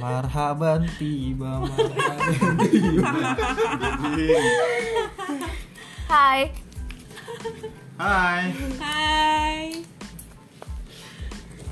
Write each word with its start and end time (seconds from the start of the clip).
Marhaban 0.00 0.88
tiba, 0.96 1.60
marhaban 1.60 2.56
tiba. 2.72 3.12
Hai. 6.08 6.40
Hai. 8.00 8.44
Hai. 8.80 9.84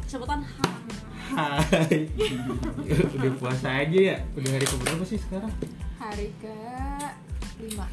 Sebutan 0.04 0.45
ha. 0.45 0.68
Hai. 1.32 2.04
Udah 3.17 3.32
puasa 3.41 3.68
aja 3.80 3.99
ya? 4.12 4.17
Udah 4.36 4.50
hari 4.53 4.67
keberapa 4.68 5.03
sih 5.08 5.17
sekarang? 5.17 5.53
Hari 5.96 6.29
ke 6.36 6.57
lima. 7.64 7.89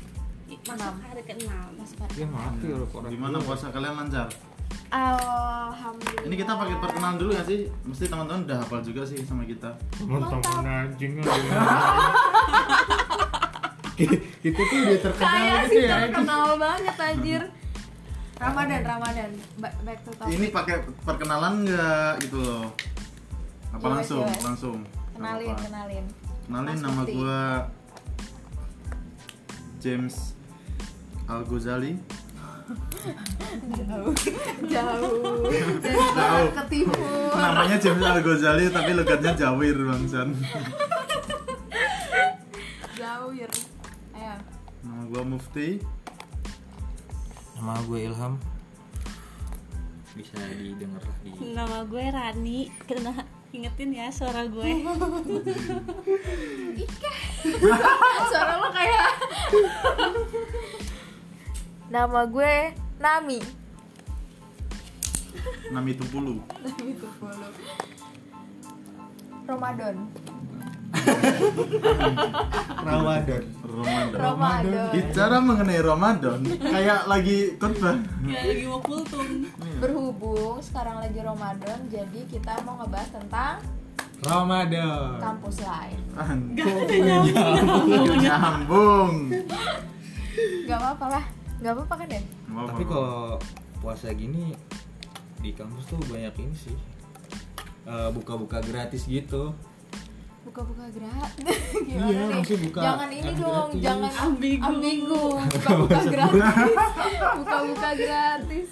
Masuk 0.65 0.95
hari 0.99 1.21
ke-6. 1.23 1.47
Masuk 1.79 1.97
hari 2.03 2.19
Ya 2.19 2.27
mati 2.27 2.65
orang 2.75 2.91
orang. 2.91 3.11
Gimana 3.15 3.37
puasa 3.39 3.71
kalian 3.71 3.95
lancar? 3.95 4.27
Alhamdulillah. 4.95 6.23
Ini 6.23 6.35
kita 6.37 6.51
pakai 6.55 6.75
perkenalan 6.79 7.17
dulu 7.17 7.29
gak 7.33 7.45
sih? 7.45 7.59
Mesti 7.83 8.05
teman-teman 8.05 8.41
udah 8.45 8.57
hafal 8.57 8.79
juga 8.79 9.01
sih 9.03 9.19
sama 9.21 9.43
kita. 9.43 9.75
Teman-teman 9.93 10.63
anjing 10.63 11.19
Kita 14.37 14.59
tuh 14.61 14.77
udah 14.77 14.99
terkenal 15.01 15.23
Kayak 15.25 15.55
gitu 15.57 15.69
sih 15.69 15.81
ya. 15.81 15.95
terkenal 16.01 16.45
banget 16.55 16.95
anjir. 16.97 17.41
Ramadan, 18.35 18.81
Ramadan. 18.83 19.29
Ba- 19.55 19.75
Back 19.81 19.99
to 20.01 20.11
topic. 20.13 20.31
Ini 20.33 20.45
pakai 20.51 20.75
perkenalan 21.01 21.53
nggak 21.63 22.11
gitu 22.21 22.37
loh? 22.37 22.67
Apa 23.69 23.79
Jelas, 23.81 23.95
langsung? 23.97 24.25
jelas. 24.25 24.43
Langsung. 24.43 24.77
kenalin, 25.13 25.55
kenalin. 25.57 26.05
Kenalin 26.45 26.67
Mas 26.69 26.81
nama 26.81 27.01
gua 27.05 27.39
James 29.77 30.35
Al 31.25 31.41
Ghazali. 31.41 31.95
Jauh. 33.75 34.13
Jauh. 34.65 35.13
Jauh. 36.17 36.47
ke 36.49 36.63
timur. 36.69 36.97
Namanya 37.37 37.77
James 37.77 38.01
Al 38.01 38.19
Ghazali 38.25 38.65
tapi 38.73 38.91
logatnya 38.97 39.31
Jawir 39.37 39.77
bangsan. 39.77 40.33
Jauh, 42.97 43.31
Yur. 43.35 43.51
Ayo. 44.17 44.35
Nama 44.81 45.01
gua 45.11 45.23
Mufti. 45.23 45.69
Nama 47.55 47.81
gue 47.87 47.99
Ilham. 48.05 48.33
Bisa 50.15 50.37
didengar 50.55 51.01
lah 51.03 51.17
di 51.23 51.29
Nama 51.55 51.79
gue 51.87 52.03
Rani. 52.03 52.59
Kena 52.83 53.13
ingetin 53.55 53.95
ya 53.95 54.11
suara 54.11 54.43
gue. 54.45 54.69
Suara 58.25 58.57
lo 58.57 58.73
kayak 58.73 59.07
Nama 61.95 62.27
gue 62.27 62.75
Nami. 62.99 63.39
Nami 65.71 65.91
Tupulu. 65.95 66.43
Itu 66.83 67.07
follow. 67.15 67.55
Ramadan. 69.47 69.95
Ramadan. 72.83 73.43
Ramadan. 73.63 74.11
Ramadan. 74.11 74.91
Bicara 74.91 75.39
mengenai 75.39 75.79
Ramadan, 75.79 76.43
kayak 76.59 77.07
lagi 77.07 77.55
khotbah. 77.55 77.95
Kayak 78.27 78.43
lagi 78.43 78.63
mau 78.67 78.83
kultum. 78.83 79.47
Berhubung 79.79 80.59
sekarang 80.59 80.99
lagi 80.99 81.23
Ramadan, 81.23 81.79
jadi 81.87 82.19
kita 82.27 82.59
mau 82.67 82.75
ngebahas 82.83 83.07
tentang 83.07 83.63
Ramadan. 84.19 85.15
kampus 85.23 85.63
lain. 85.63 85.99
Nyambung. 86.59 88.19
Nyambung. 88.19 89.11
Gak 90.67 90.75
apa-apa 90.75 91.07
lah. 91.07 91.44
Gak 91.57 91.71
apa-apa 91.71 91.95
kan 91.97 92.07
ya? 92.09 92.21
Tapi 92.45 92.83
kalau 92.83 93.39
puasa 93.77 94.11
gini 94.11 94.51
di 95.37 95.51
kampus 95.51 95.85
tuh 95.85 95.99
banyak 96.05 96.33
ini 96.37 96.55
sih. 96.55 96.77
Eh, 97.85 98.09
buka-buka 98.11 98.59
gratis 98.59 99.05
gitu. 99.05 99.53
Buka-buka 100.43 100.85
gratis. 100.89 101.45
Gimana 101.87 102.05
Iya, 102.07 102.21
nih? 102.23 102.35
maksudnya 102.35 102.61
buka 102.63 102.79
jangan 102.81 103.09
ini 103.11 103.31
dong, 103.31 103.69
gratis. 103.69 103.81
jangan 103.81 104.11
Ambigu. 104.15 104.63
ambigu. 104.63 105.23
Buka-buka 105.53 105.99
gratis. 106.05 106.43
Buka-buka 107.35 107.89
gratis. 107.95 108.69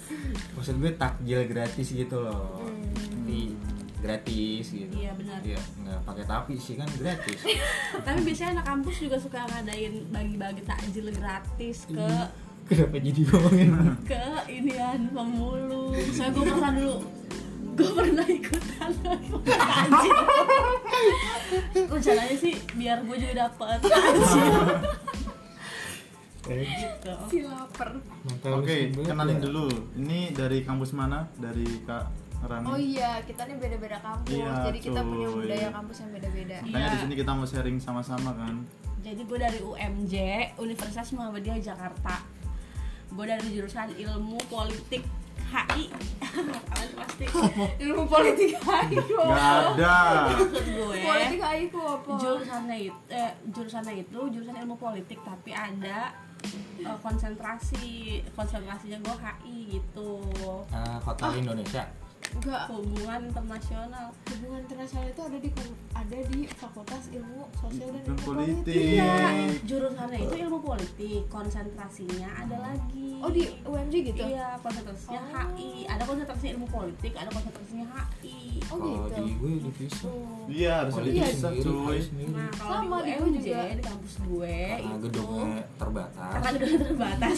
Maksud 0.54 0.74
gue 0.76 0.92
takjil 0.94 1.40
gratis 1.44 1.86
gitu 1.88 2.16
loh. 2.16 2.58
Hmm. 2.58 3.22
Di 3.24 3.40
gratis 3.98 4.64
gitu. 4.70 4.94
Iya, 4.94 5.12
benar. 5.14 5.38
Iya, 5.40 5.60
nggak 5.80 5.98
pakai 6.04 6.24
tapi 6.24 6.54
sih 6.56 6.74
kan 6.74 6.88
gratis. 6.94 7.38
Tapi 8.06 8.18
biasanya 8.20 8.50
anak 8.54 8.66
kampus 8.66 8.96
juga 8.98 9.16
suka 9.16 9.38
ngadain 9.44 9.94
bagi-bagi 10.10 10.62
takjil 10.62 11.06
gratis 11.10 11.86
ke 11.86 12.06
Kenapa 12.64 12.96
jadi 12.96 13.20
ngomongin? 13.22 13.70
ke 14.02 14.22
inian 14.48 15.00
pemulung. 15.10 15.92
Saya 16.10 16.30
gue 16.30 16.44
pernah 16.44 16.72
dulu 16.72 16.96
gue 17.74 17.90
pernah 17.90 18.22
ikutan 18.22 18.90
takjil. 19.02 20.14
Rencananya 21.74 22.36
sih 22.38 22.54
biar 22.72 23.02
gue 23.02 23.16
juga 23.18 23.34
dapet 23.46 23.78
takjil. 23.82 24.54
gitu. 26.44 27.12
Si 27.26 27.38
lapar. 27.42 27.90
Oke, 28.54 28.92
kenalin 28.94 29.38
dulu. 29.40 29.66
Ini 29.96 30.30
dari 30.30 30.62
kampus 30.62 30.94
mana? 30.94 31.26
Dari 31.34 31.66
Kak 31.82 32.04
Rani. 32.44 32.66
Oh 32.68 32.76
iya, 32.76 33.24
kita 33.24 33.48
nih 33.48 33.56
beda-beda 33.56 33.98
kampus. 33.98 34.28
Iya, 34.30 34.52
jadi 34.68 34.78
kita 34.78 35.00
punya 35.00 35.28
budaya 35.32 35.68
kampus 35.72 35.96
yang 35.98 36.10
beda-beda. 36.12 36.56
Makanya 36.62 36.86
di 36.86 36.94
Iya. 36.94 37.02
sini 37.02 37.14
kita 37.16 37.30
mau 37.32 37.46
sharing 37.48 37.78
sama-sama 37.80 38.30
kan. 38.36 38.54
Jadi 39.00 39.20
gue 39.20 39.38
dari 39.40 39.60
UMJ, 39.60 40.14
Universitas 40.56 41.12
Muhammadiyah 41.12 41.60
Jakarta. 41.60 42.24
Gue 43.14 43.24
dari 43.24 43.48
jurusan 43.48 43.94
Ilmu 43.94 44.38
Politik 44.50 45.02
HI. 45.54 45.86
Pasti 46.98 47.24
Ilmu 47.86 48.02
politik 48.04 48.58
HI 48.58 48.96
kok. 48.98 49.22
Gak 49.22 49.78
ada. 49.78 49.96
maksud 50.34 50.66
gue. 50.66 50.96
Politik 50.98 51.40
HI 51.40 51.62
kok 51.70 51.86
apa? 51.94 52.10
Jurusannya 52.18 52.76
itu, 52.82 52.98
eh, 53.08 53.30
jurusannya 53.48 53.94
itu 54.02 54.18
jurusan 54.30 54.56
ilmu 54.58 54.74
politik 54.74 55.18
tapi 55.22 55.54
ada 55.54 56.10
eh, 56.76 56.98
konsentrasi 56.98 58.18
konsentrasinya 58.34 58.98
gue 58.98 59.16
HI 59.16 59.56
gitu 59.78 60.10
Ah, 60.74 60.98
Hotel 60.98 61.38
Indonesia. 61.38 61.86
Enggak. 62.34 62.64
hubungan 62.68 63.20
internasional 63.24 64.06
Hubungan 64.26 64.60
internasional 64.60 65.06
itu 65.06 65.22
ada 65.22 65.38
di 65.38 65.48
ada 65.94 66.18
di 66.26 66.40
Fakultas 66.46 67.04
Ilmu 67.08 67.40
Sosial 67.54 67.88
dan 67.90 68.02
Ilmu 68.04 68.18
politik. 68.18 68.64
Politik. 68.64 68.84
Iya, 68.94 69.14
jurusannya 69.62 70.18
itu 70.20 70.34
ilmu 70.38 70.58
politik 70.60 71.20
konsentrasinya 71.28 72.28
ada 72.36 72.56
lagi 72.60 73.10
Oh 73.18 73.30
di 73.30 73.42
UMJ 73.62 73.94
gitu? 74.04 74.22
iya 74.22 74.58
konsentrasinya 74.58 75.20
Oh. 75.24 75.54
HI 75.54 75.70
ada 75.86 76.02
konsentrasi 76.02 76.46
ilmu 76.52 76.66
politik 76.66 77.12
ada 77.14 77.28
konsentrasinya 77.28 77.86
HI 77.88 78.36
Oh 78.64 78.76
Kalau 78.76 79.06
gitu. 79.06 79.20
di 79.20 79.32
gue 79.34 79.50
divisi. 79.60 80.04
Oh. 80.04 80.44
Iya, 80.46 80.72
harus 80.82 80.94
di 80.98 81.10
iya, 81.10 81.24
bisa 81.26 81.48
sendiri, 81.48 81.64
cuy. 81.64 81.96
harus 81.96 82.06
nah 82.28 82.48
kalau 82.52 82.74
Sama, 82.76 82.96
di 82.98 83.10
UMJ 83.14 83.36
juga. 83.40 83.60
di 83.70 83.84
kampus 83.84 84.14
gue 84.20 84.56
Karena 84.58 84.84
itu 84.84 84.98
gedungnya 85.04 85.48
terbatas. 85.74 86.30
karena 86.34 86.48
gedungnya 86.50 86.78
terbatas 86.84 87.36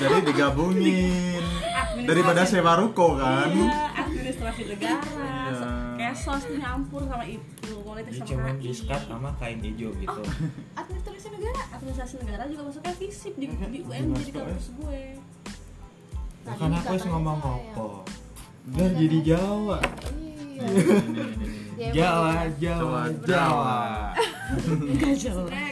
Jadi 0.00 0.16
digabungin. 0.24 1.42
Daripada 2.10 2.42
sewa 2.42 2.72
ruko 2.76 3.14
kan. 3.14 3.50
Iya, 3.50 3.89
administrasi 4.50 4.62
negara, 4.66 4.98
Iya. 5.50 5.70
kesos 5.96 6.42
tuh 6.42 6.56
nyampur 6.58 7.02
sama 7.06 7.24
itu, 7.24 7.72
politik 7.80 8.12
Jadi 8.12 8.18
sama 8.18 8.28
cuman 8.30 8.54
HI. 8.54 8.62
diskat 8.66 9.00
sama 9.06 9.30
kain 9.38 9.58
hijau 9.60 9.90
gitu. 9.94 10.22
Administrasi 10.74 11.28
negara. 11.30 11.60
Administrasi 11.72 12.14
negara 12.18 12.42
juga 12.46 12.62
masuknya 12.66 12.94
fisip 12.94 13.32
di, 13.34 13.46
Iya, 13.46 13.66
di 13.66 13.78
iya, 13.78 13.86
UMJ 13.86 14.02
di 14.02 14.10
masuk, 14.10 14.32
kampus 14.34 14.66
gue. 14.74 15.02
Nah, 16.40 16.54
kan 16.56 16.70
aku 16.72 16.94
ngomong 17.06 17.38
apa? 17.38 17.86
Udah 18.70 18.88
jadi 18.92 19.18
Jawa. 19.22 19.78
Iya. 21.78 21.90
Jawa, 21.90 22.34
Jawa, 22.60 23.02
Jawa. 23.24 23.24
Jawa. 23.24 23.80
Enggak 24.50 25.14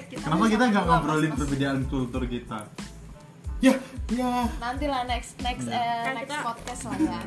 kita 0.09 0.23
Kenapa 0.25 0.45
kita 0.49 0.65
nggak 0.71 0.85
ngobrolin 0.87 1.33
perbedaan 1.37 1.81
kultur 1.91 2.23
kita? 2.25 2.65
Ya, 3.59 3.75
ya. 4.09 4.47
Nanti 4.63 4.87
lah 4.87 5.03
next 5.05 5.35
next 5.43 5.67
Iya. 5.67 5.77
eh, 5.77 6.03
Kan 6.07 6.15
next 6.23 6.39
podcast 6.47 6.83
lah 6.87 6.97
ya. 6.97 7.21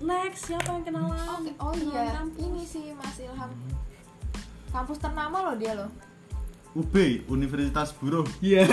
Next, 0.00 0.48
siapa 0.48 0.64
yang 0.70 0.80
kenalan? 0.80 1.12
Oke, 1.36 1.52
oh 1.56 1.70
Kenalan 1.70 1.92
iya, 1.92 2.12
kampus. 2.16 2.40
ini 2.40 2.62
sih 2.64 2.84
Mas 2.94 3.20
Ilham. 3.20 3.52
Kampus 4.70 4.96
ternama 4.96 5.36
loh 5.42 5.54
dia 5.54 5.76
loh. 5.76 5.90
UB, 6.72 6.94
Universitas 7.26 7.92
Buruh. 7.92 8.24
Iya. 8.40 8.64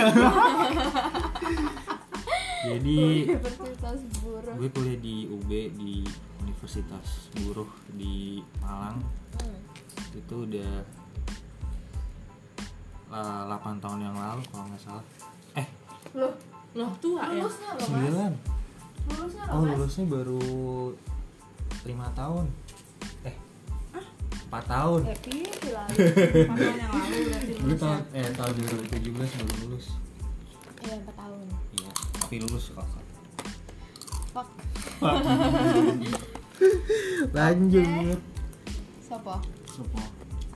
Jadi 2.64 2.96
Universitas 3.28 3.98
Buruh. 4.18 4.54
gue 4.56 4.68
kuliah 4.70 4.98
di 4.98 5.28
UB 5.28 5.50
di 5.74 6.00
Universitas 6.40 7.28
Buruh 7.36 7.68
di 7.92 8.40
Malang. 8.58 9.02
Hmm. 9.36 9.58
Itu 10.14 10.48
udah 10.48 10.72
eh, 13.10 13.42
8 13.52 13.82
tahun 13.82 14.00
yang 14.00 14.16
lalu 14.16 14.42
kalau 14.48 14.64
nggak 14.64 14.80
salah. 14.80 15.04
Eh, 15.54 15.66
Loh, 16.14 16.32
Loh, 16.72 16.90
tua 16.98 17.20
ya? 17.26 17.42
lulusnya 17.42 17.70
loh 17.74 17.84
Mas. 17.84 18.00
9. 19.04 19.12
Lulusnya 19.12 19.44
loh 19.44 19.52
Oh, 19.52 19.62
lulusnya 19.66 20.04
baru 20.06 20.40
5 21.86 22.18
tahun. 22.18 22.44
Eh, 23.26 23.36
4 24.48 24.64
tahun. 24.64 25.00
Empat 26.48 26.56
tahun 26.56 26.76
yang 26.78 26.90
lalu 26.90 27.04
lulusnya. 27.60 27.76
tahun 27.76 28.00
eh 28.16 28.26
tahun 28.32 28.52
2017 28.88 29.14
baru 29.14 29.54
lulus. 29.66 29.86
Iya, 30.82 30.94
4 31.04 31.20
tahun. 31.20 31.44
Iya, 31.78 31.90
tapi 32.18 32.36
lulus 32.42 32.64
kok. 32.72 32.86
Fuck. 34.32 34.48
Lanjut. 37.36 38.20
Sopo? 39.04 39.34
Sopo? 39.70 40.00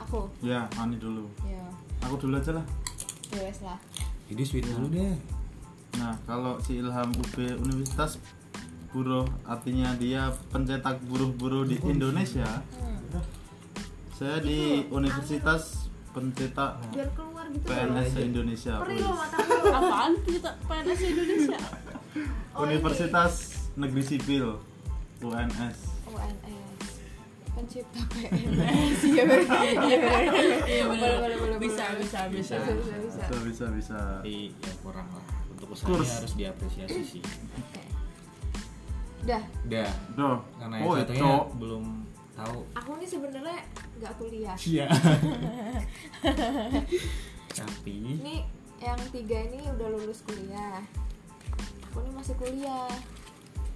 Aku. 0.03 0.21
Ya, 0.43 0.67
Ani 0.77 0.99
dulu. 0.99 1.31
Ya. 1.47 1.65
Aku 2.05 2.19
dulu 2.19 2.37
aja 2.37 2.59
lah. 2.59 2.67
Ya 3.33 3.41
wes 3.49 3.61
lah. 3.65 3.79
Jadi 4.29 4.43
sweet 4.45 4.67
dulu 4.67 4.89
deh. 4.93 5.17
Nah, 6.01 6.17
kalau 6.25 6.57
si 6.61 6.81
Ilham 6.81 7.13
UB 7.13 7.37
Universitas 7.61 8.17
Buruh 8.93 9.25
artinya 9.49 9.97
dia 9.97 10.29
pencetak 10.53 11.01
buruh-buruh 11.09 11.65
di 11.65 11.81
Indonesia. 11.89 12.61
Hmm. 12.77 13.21
Saya 14.13 14.39
di 14.39 14.87
Universitas 14.87 15.83
Pencetak 16.13 16.77
Biar 16.93 17.09
keluar 17.17 17.49
gitu. 17.49 17.65
PNS 17.65 18.13
Indonesia. 18.21 18.85
Apaan 18.85 20.13
kita 20.29 20.61
PNS 20.69 21.01
Indonesia 21.09 21.59
Oh, 22.53 22.69
Universitas 22.69 23.33
Negeri 23.81 24.05
Sipil 24.05 24.61
UNS. 25.25 25.79
UNS. 26.05 26.53
Pencipta 27.57 28.01
PNS. 28.13 28.99
Iya 29.09 29.23
benar. 29.25 29.65
Iya 29.65 30.85
benar. 30.85 31.31
iya 31.33 31.57
bisa 31.57 31.85
bisa 31.97 32.21
bisa 32.29 32.55
Bisa 32.61 32.77
bisa 32.77 32.95
bisa. 33.01 33.23
Bisa 33.25 33.37
bisa 33.41 33.65
bisa. 33.73 33.99
Tapi 34.21 34.53
ya 34.53 34.73
kurang 34.85 35.09
lah. 35.09 35.25
Untuk 35.49 35.73
usahanya 35.73 36.13
harus 36.13 36.33
diapresiasi 36.37 37.01
sih. 37.09 37.23
Oke. 39.23 39.25
Udah. 39.25 39.43
Udah. 39.65 39.91
Doh. 40.15 40.39
Karena 40.59 40.77
Oh, 40.83 40.95
satunya 40.97 41.23
cok. 41.23 41.45
belum 41.57 41.85
tahu. 42.35 42.67
Aku 42.75 42.91
nih 42.99 43.07
sebenarnya 43.07 43.59
nggak 43.97 44.13
kuliah. 44.19 44.57
Iya. 44.59 44.87
Tapi 47.53 48.19
Ini 48.19 48.43
yang 48.79 48.99
tiga 49.11 49.39
ini 49.45 49.69
udah 49.69 49.89
lulus 49.91 50.25
kuliah. 50.25 50.81
Aku 51.87 52.03
nih 52.03 52.11
masih 52.11 52.35
kuliah. 52.35 52.91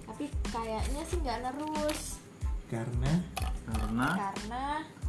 Tapi 0.03 0.27
kayaknya 0.45 1.01
sih 1.03 1.17
nggak 1.17 1.39
nerus 1.43 2.01
karena 2.67 3.23
Karena 3.63 4.07
karena 4.17 4.63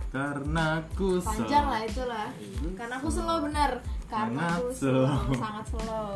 karena 0.08 0.62
aku 0.78 1.18
panjang 1.18 1.66
lah 1.66 1.82
itulah. 1.82 2.28
Karena 2.74 2.94
aku 2.96 3.08
slow 3.08 3.38
bener. 3.42 3.82
Karena 4.06 4.40
Sangat 4.40 4.56
aku 4.56 4.68
slow. 4.72 5.04
slow, 5.04 5.36
sangat 5.36 5.66
slow. 5.68 6.10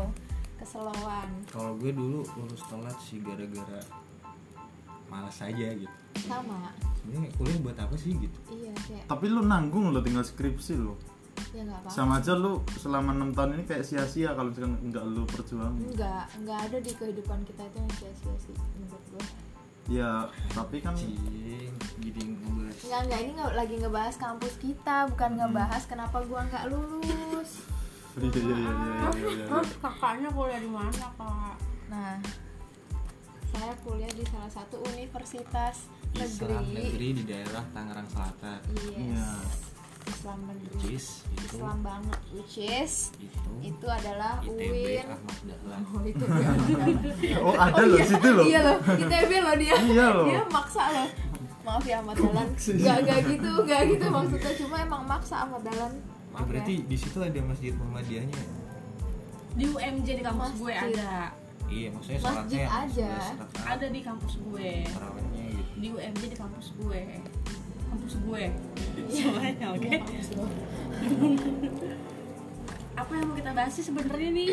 Keselowan. 0.55 1.29
kalau 1.51 1.75
gue 1.75 1.91
dulu 1.91 2.23
lulus 2.39 2.63
telat 2.71 2.95
sih 3.03 3.19
gara-gara 3.19 3.83
malas 5.13 5.37
aja 5.45 5.67
gitu. 5.77 5.97
Sama. 6.25 6.73
Sebenarnya 6.97 7.31
kuliah 7.37 7.59
buat 7.61 7.77
apa 7.77 7.95
sih 8.01 8.17
gitu? 8.17 8.39
Iya 8.49 8.73
kayak 8.89 9.05
Tapi 9.13 9.25
lu 9.29 9.45
nanggung 9.45 9.93
lo 9.93 10.01
tinggal 10.01 10.25
skripsi 10.25 10.81
lo. 10.81 10.97
ya 11.53 11.65
nggak 11.69 11.85
apa-apa. 11.85 11.93
Sama 11.93 12.15
aja 12.21 12.33
lu 12.33 12.65
selama 12.81 13.13
enam 13.13 13.31
tahun 13.37 13.61
ini 13.61 13.65
kayak 13.69 13.85
sia-sia 13.85 14.33
kalau 14.33 14.49
misalkan 14.53 14.81
nggak 14.89 15.05
lu 15.05 15.23
perjuangin. 15.29 15.85
Enggak, 15.93 16.25
enggak 16.41 16.59
ada 16.65 16.79
di 16.81 16.93
kehidupan 16.97 17.39
kita 17.45 17.63
itu 17.69 17.77
yang 17.77 17.93
sia-sia 18.01 18.35
sih 18.41 18.57
menurut 18.81 19.05
gue. 19.13 19.25
Ya, 19.91 20.31
tapi 20.55 20.79
kan 20.79 20.95
Cing, 20.95 21.75
jadi 21.99 22.21
ngebahas. 22.23 22.77
Enggak, 22.87 23.01
enggak 23.05 23.21
ini 23.21 23.31
nggak 23.35 23.53
lagi 23.59 23.75
ngebahas 23.83 24.15
kampus 24.15 24.55
kita, 24.63 24.97
bukan 25.11 25.31
ngebahas 25.37 25.83
kenapa 25.91 26.17
gua 26.25 26.41
nggak 26.47 26.65
lulus. 26.71 27.51
iya 28.23 28.29
iya 28.29 28.57
iya 28.61 28.61
iya 28.61 29.09
iya, 29.17 29.31
iya. 29.49 29.61
kakaknya 29.81 30.29
kuliah 30.37 30.61
di 30.61 30.69
mana 30.69 31.07
kak 31.17 31.57
Nah, 31.93 32.17
saya 33.53 33.73
kuliah 33.85 34.13
di 34.13 34.25
salah 34.27 34.51
satu 34.51 34.77
universitas 34.89 35.87
Islam 36.17 36.65
negeri. 36.73 36.89
negeri 36.89 37.09
di 37.21 37.23
daerah 37.25 37.65
Tangerang 37.73 38.09
Selatan. 38.09 38.59
Yes. 38.73 38.97
Iya. 38.97 39.29
Islam 40.03 40.39
negeri. 40.51 40.75
Which 40.75 40.91
is 40.91 41.07
itu 41.31 41.45
Islam 41.47 41.79
banget, 41.87 42.21
which 42.35 42.57
is 42.59 42.93
itu 43.23 43.51
itu 43.63 43.87
adalah 43.87 44.43
ITB 44.43 44.59
UIN. 44.59 45.07
Ahmad 45.07 45.39
Dahlan. 45.47 45.81
Oh, 45.87 46.03
itu 46.03 46.25
dia. 47.23 47.37
Oh, 47.47 47.55
ada 47.55 47.83
loh 47.87 47.99
situ 48.03 48.29
loh. 48.35 48.45
Iya 48.45 48.61
loh, 48.67 48.79
ITB 48.83 49.31
loh 49.39 49.55
dia. 49.55 49.75
Iya 49.79 50.07
loh. 50.11 50.27
Dia 50.27 50.43
maksa 50.51 50.83
loh. 50.91 51.09
Maaf 51.63 51.85
ya 51.87 51.97
Ahmad 52.03 52.17
Dahlan. 52.19 52.49
Enggak 52.51 52.97
enggak 53.07 53.21
gitu, 53.31 53.51
enggak 53.63 53.81
gitu 53.95 54.07
maksudnya 54.11 54.53
cuma 54.59 54.77
emang 54.83 55.03
maksa 55.07 55.35
Ahmad 55.47 55.63
Dahlan. 55.63 55.93
Oh, 55.95 56.41
Maaf 56.41 56.47
berarti 56.51 56.75
ya. 56.83 56.87
di 56.89 56.97
situ 56.99 57.19
ada 57.23 57.41
masjid 57.45 57.73
Muhammadiyahnya. 57.77 58.43
di 59.53 59.69
UMJ 59.69 60.09
di 60.17 60.25
kampus 60.25 60.57
gue 60.57 60.73
ada 60.73 61.29
Iya, 61.73 61.89
maksudnya 61.91 62.21
Masjid 62.21 62.29
sholatnya 62.61 62.65
aja. 62.69 63.11
ada 63.67 63.87
di 63.89 64.01
kampus 64.01 64.35
gue 64.39 64.71
Tarawihnya 64.87 65.45
gitu. 65.49 65.73
di 65.75 65.89
UMJ 65.91 66.23
di 66.27 66.37
kampus 66.37 66.67
gue 66.77 67.01
kampus 67.87 68.15
gue 68.21 68.43
Iya. 69.03 69.09
semuanya 69.11 69.67
oke 69.71 69.81
Iya, 69.83 69.99
kampus 69.99 70.29
lo. 70.35 70.45
apa 72.93 73.13
yang 73.15 73.25
mau 73.25 73.35
kita 73.35 73.51
bahas 73.51 73.73
sih 73.73 73.83
sebenarnya 73.83 74.31
nih 74.31 74.49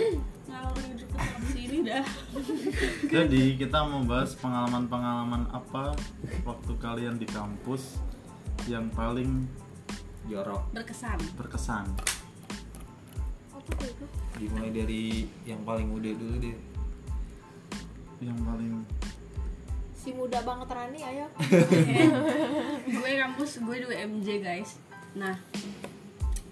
ngalor 0.47 0.79
hidup 0.81 1.09
ke 1.11 1.19
sini 1.49 1.77
dah 1.83 2.05
Jadi 3.13 3.43
kita 3.55 3.79
mau 3.83 4.01
bahas 4.01 4.31
pengalaman-pengalaman 4.33 5.43
apa 5.49 5.91
waktu 6.41 6.71
kalian 6.77 7.15
di 7.15 7.27
kampus 7.27 7.99
yang 8.65 8.87
paling 8.89 9.43
Jorok. 10.25 10.61
berkesan 10.71 11.19
berkesan. 11.35 11.85
Apa 13.49 13.69
tuh 13.73 13.87
itu? 13.87 14.05
Dimulai 14.37 14.69
dari 14.69 15.03
yang 15.43 15.61
paling 15.63 15.89
muda 15.89 16.09
dulu 16.11 16.37
deh. 16.37 16.53
Yang 18.19 18.39
paling 18.43 18.73
Si 19.99 20.15
muda 20.15 20.39
banget 20.47 20.67
Rani 20.71 20.99
ayo. 21.03 21.27
gue 22.95 23.11
kampus 23.19 23.59
gue 23.59 23.75
di 23.83 23.85
UMJ 23.85 24.27
guys. 24.39 24.79
Nah 25.11 25.35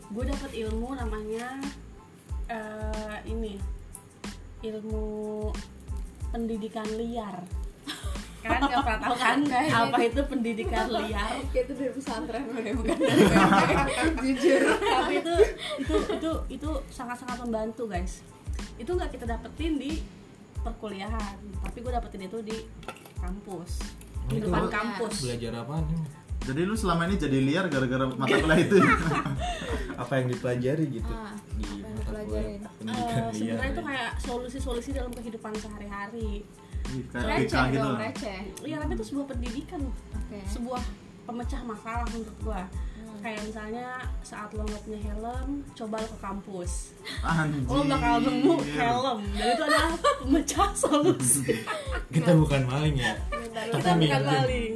gue 0.07 0.23
dapat 0.27 0.51
ilmu 0.51 0.95
namanya 0.99 1.59
eh, 2.51 3.17
ini. 3.23 3.55
Ilmu 4.63 5.47
pendidikan 6.31 6.87
liar. 6.99 7.39
Kalian 8.43 8.61
nggak 8.67 8.83
pernah 8.83 8.99
tahu. 8.99 9.15
Kan 9.15 9.39
ini- 9.47 9.71
apa 9.71 9.97
itu 10.03 10.21
pendidikan 10.27 10.85
liar? 10.91 11.31
Kayak 11.55 11.63
itu 11.67 11.73
dari 11.79 11.91
pesantren 11.95 12.43
udah 12.51 12.73
bukan. 12.75 12.97
dari. 12.99 13.75
Jujur. 14.27 14.61
tapi 14.75 15.13
itu 15.23 15.35
itu 15.79 15.95
itu 16.19 16.31
itu 16.51 16.69
sangat 16.91 17.15
sangat 17.23 17.37
membantu 17.47 17.87
guys. 17.87 18.27
Itu 18.75 18.91
nggak 18.91 19.15
kita 19.15 19.23
dapetin 19.23 19.79
di 19.79 20.03
perkuliahan 20.59 21.35
tapi 21.59 21.77
gue 21.77 21.91
dapetin 21.91 22.21
itu 22.23 22.37
di 22.41 22.57
kampus 23.17 23.71
di 24.27 24.37
Itu 24.37 24.47
depan 24.47 24.67
kampus 24.67 25.15
Belajar 25.23 25.51
apaan? 25.57 25.83
emang? 25.85 26.05
Jadi 26.39 26.61
lu 26.63 26.75
selama 26.75 27.01
ini 27.05 27.15
jadi 27.17 27.37
liar 27.39 27.65
gara-gara 27.67 28.05
mata 28.05 28.35
kuliah 28.39 28.59
itu. 28.61 28.75
ya? 28.77 28.87
Apa 29.97 30.13
yang 30.15 30.27
dipelajari 30.29 30.85
gitu 30.91 31.09
Ah, 31.09 31.33
di 31.51 31.65
apa 31.65 31.85
yang 31.85 31.97
mata 31.97 32.21
kuliah 32.23 32.59
Eh, 32.87 33.27
sebenarnya 33.33 33.69
itu 33.69 33.81
kayak 33.83 34.09
solusi-solusi 34.17 34.89
dalam 34.91 35.11
kehidupan 35.11 35.51
sehari-hari 35.55 36.45
Kayak 37.11 37.27
Receh 37.43 37.63
gitu. 37.67 37.83
dong, 37.83 37.99
receh. 37.99 38.39
Iya 38.63 38.75
tapi 38.79 38.91
itu 38.95 39.05
sebuah 39.05 39.25
pendidikan, 39.27 39.81
Oke. 40.13 40.39
sebuah 40.47 40.79
pemecah 41.25 41.61
masalah 41.61 42.07
menurut 42.07 42.37
gua. 42.39 42.63
Hmm. 43.17 43.25
Kayak 43.25 43.41
misalnya 43.49 43.87
saat 44.21 44.49
lo 44.53 44.61
nggak 44.61 44.83
punya 44.85 44.99
helm, 45.09 45.49
coba 45.73 45.95
lo 45.97 46.07
ke 46.07 46.19
kampus. 46.21 46.71
Anjir. 47.25 47.65
Lo 47.65 47.81
bakal 47.89 48.15
nemu 48.21 48.53
helm 48.77 49.19
dan 49.33 49.47
itu 49.49 49.63
adalah 49.65 49.91
pemecah 50.21 50.69
solusi. 50.77 51.41
Kita 52.13 52.31
bukan 52.37 52.61
maling 52.69 52.95
ya. 53.01 53.13
Kita 53.33 53.59
bukan 53.73 53.95
minjem. 53.97 54.21
maling, 54.21 54.75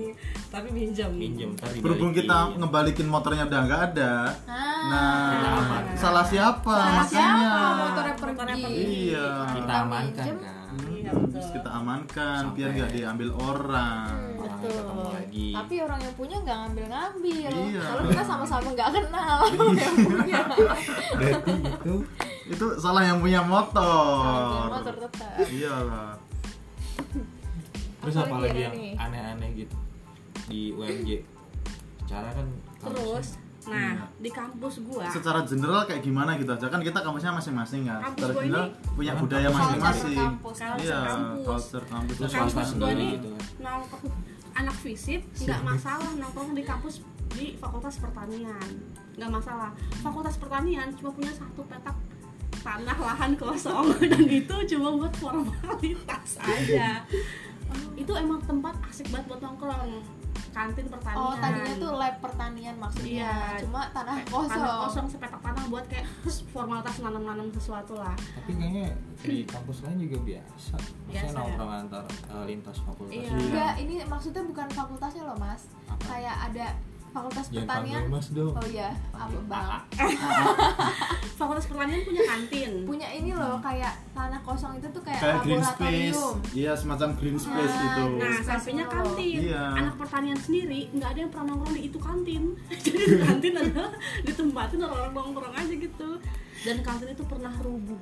tapi 0.49 0.67
minjem. 0.73 1.11
Minjem 1.13 1.51
Berhubung 1.85 2.11
kita 2.11 2.57
ngebalikin 2.57 3.07
motornya 3.07 3.45
udah 3.45 3.61
nggak 3.61 3.81
ada. 3.93 4.11
Ah. 4.49 4.81
Nah, 4.89 5.85
salah 5.93 6.25
siapa? 6.25 6.65
Salah 6.65 7.05
siapa? 7.05 7.45
Makanya. 7.45 7.77
Motornya 7.77 8.13
Motornya 8.17 8.55
pergi. 8.57 8.63
pergi. 8.65 8.83
Iya. 9.13 9.27
kita 9.53 9.73
amankan 9.85 10.27
kan. 10.41 10.60
Iya 11.11 11.19
Hmm. 11.21 11.31
Terus 11.31 11.49
kita 11.51 11.69
amankan 11.69 12.39
Sampai. 12.41 12.55
biar 12.55 12.69
nggak 12.71 12.91
diambil 12.93 13.29
orang. 13.33 14.07
Hmm, 14.07 14.39
Orang 14.41 14.57
betul. 14.57 14.71
ketemu 14.73 15.03
lagi. 15.11 15.47
Tapi 15.51 15.75
orang 15.81 15.99
yang 15.99 16.15
punya 16.15 16.37
nggak 16.39 16.57
ngambil-ngambil. 16.57 17.51
Iya. 17.51 17.81
Kalau 17.83 18.03
kita 18.05 18.23
sama-sama 18.23 18.67
nggak 18.71 18.89
kenal 18.93 19.39
yang 19.75 19.95
punya. 19.97 20.39
Berarti 21.11 21.51
itu 21.61 21.93
Itu 22.47 22.65
salah 22.77 23.03
yang 23.05 23.19
punya 23.19 23.41
motor. 23.41 24.23
Ngambil 24.23 24.71
motor 24.73 24.95
tetap. 25.01 25.35
Iyalah. 25.45 26.13
terus 28.01 28.17
apalagi 28.17 28.49
ada 28.49 28.61
yang 28.65 28.75
aneh-aneh 28.97 29.49
gitu 29.55 29.77
di 30.47 30.73
UMJ. 30.73 31.21
Cara 32.03 32.33
kan 32.33 32.47
Terus, 32.81 33.37
nah 33.63 33.93
Iya. 33.93 34.05
di 34.17 34.29
kampus 34.29 34.73
gua 34.81 35.05
Secara 35.05 35.39
general 35.43 35.85
kayak 35.85 36.01
gimana 36.01 36.33
gitu 36.33 36.49
aja 36.49 36.65
kan 36.65 36.79
kita 36.79 36.97
kampusnya 36.97 37.29
masing-masing 37.31 37.85
kan. 37.85 38.01
Kampus 38.01 38.17
Secara 38.23 38.33
general 38.41 38.65
ini- 38.65 38.75
punya 38.91 39.13
budaya 39.13 39.47
masing-masing. 39.47 40.17
Iya, 40.79 40.99
kampus. 41.05 41.45
culture 41.45 41.85
kampus. 41.85 42.15
Terus 42.17 42.31
kampus 42.31 42.53
gua 42.53 42.65
sendiri 42.65 42.93
ini 42.95 43.07
gitu 43.13 43.27
kan. 43.29 43.45
nongkrong 43.61 44.13
anak 44.51 44.75
fisip 44.75 45.21
nggak 45.37 45.61
masalah 45.61 46.11
nongkrong 46.13 46.51
di 46.51 46.63
kampus 46.63 46.95
di 47.31 47.55
fakultas 47.55 47.95
pertanian 47.97 48.67
nggak 49.15 49.31
masalah 49.31 49.71
fakultas 50.01 50.35
pertanian 50.35 50.91
cuma 50.93 51.09
punya 51.09 51.31
satu 51.31 51.63
petak 51.63 51.95
tanah 52.59 52.97
lahan 52.99 53.31
kosong 53.33 53.87
dan 54.11 54.25
itu 54.27 54.55
cuma 54.67 54.91
buat 54.93 55.13
formalitas 55.15 56.35
aja 56.37 56.99
itu 58.01 58.11
emang 58.11 58.43
tempat 58.43 58.75
asik 58.85 59.07
banget 59.07 59.25
buat 59.29 59.39
nongkrong 59.41 60.03
kantin 60.51 60.85
pertanian 60.85 61.17
Oh 61.17 61.33
tadinya 61.33 61.73
tuh 61.75 61.91
lab 61.93 62.15
pertanian 62.19 62.75
maksudnya. 62.75 63.31
Iya. 63.31 63.35
Cuma 63.63 63.81
tanah 63.89 64.15
Tanah 64.19 64.27
kosong. 64.29 64.79
kosong 64.83 65.07
sepetak 65.07 65.39
tanah 65.39 65.63
buat 65.67 65.85
kayak 65.87 66.05
formalitas 66.47 66.95
nanam-nanam 66.99 67.47
sesuatu 67.49 67.95
lah 67.95 68.11
Tapi 68.13 68.51
kayaknya 68.53 68.87
di 69.17 69.43
kampus 69.43 69.77
lain 69.81 69.97
juga 70.01 70.17
biasa. 70.21 70.75
Biasa 71.07 71.25
ya? 71.25 71.31
nongkrong 71.33 71.71
antar 71.79 72.03
eh, 72.05 72.43
lintas 72.45 72.77
fakultas. 72.81 73.13
Iya. 73.13 73.27
juga. 73.27 73.39
Enggak, 73.41 73.73
ini 73.79 73.93
maksudnya 74.03 74.43
bukan 74.43 74.67
fakultasnya 74.69 75.23
loh 75.23 75.37
mas. 75.37 75.61
Apa? 75.87 76.03
Kayak 76.05 76.35
ada 76.47 76.67
fakultas 77.11 77.45
Jangan 77.47 77.59
pertanian 77.61 78.03
mas 78.07 78.27
dong. 78.31 78.55
oh 78.55 78.67
iya 78.67 78.89
apa 79.11 79.35
bang 79.43 79.67
pertanian 81.81 82.01
punya 82.05 82.23
kantin 82.29 82.71
punya 82.85 83.07
ini 83.09 83.31
loh 83.33 83.57
kayak 83.57 83.93
tanah 84.13 84.41
kosong 84.45 84.77
itu 84.77 84.87
tuh 84.93 85.01
kayak, 85.01 85.17
kayak 85.17 85.41
green 85.41 85.63
space 85.65 86.21
iya 86.53 86.71
semacam 86.77 87.09
green 87.17 87.39
space 87.41 87.71
Nah, 87.71 87.81
gitu 87.81 88.03
Nah, 88.21 88.37
sampingnya 88.45 88.85
kantin. 88.87 89.39
Iya. 89.49 89.63
Anak 89.73 89.95
pertanian 89.97 90.37
sendiri 90.37 90.87
nggak 90.93 91.09
ada 91.15 91.19
yang 91.25 91.31
pernah 91.31 91.45
nongkrong 91.53 91.75
di 91.75 91.81
itu 91.89 91.97
kantin. 91.97 92.43
Jadi 92.85 93.03
di 93.03 93.17
kantin 93.17 93.53
adalah 93.57 93.91
ditempatin 94.23 94.79
orang-orang 94.83 95.13
nongkrong 95.13 95.55
aja 95.57 95.73
gitu. 95.73 96.09
Dan 96.61 96.77
kantin 96.85 97.09
itu 97.09 97.23
pernah 97.25 97.53
rubuh. 97.61 98.01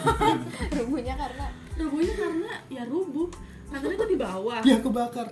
rubuhnya 0.80 1.14
karena 1.14 1.46
Rubuhnya 1.74 2.14
karena 2.16 2.50
ya 2.70 2.82
rubuh. 2.88 3.28
Kantin 3.68 3.90
itu 3.98 4.06
di 4.06 4.18
bawah. 4.18 4.60
Ya 4.64 4.76
kebakar. 4.80 5.28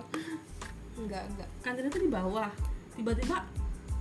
enggak 0.93 1.25
enggak 1.35 1.49
Kantin 1.65 1.89
itu 1.89 1.99
di 1.99 2.11
bawah. 2.13 2.51
Tiba-tiba 2.93 3.37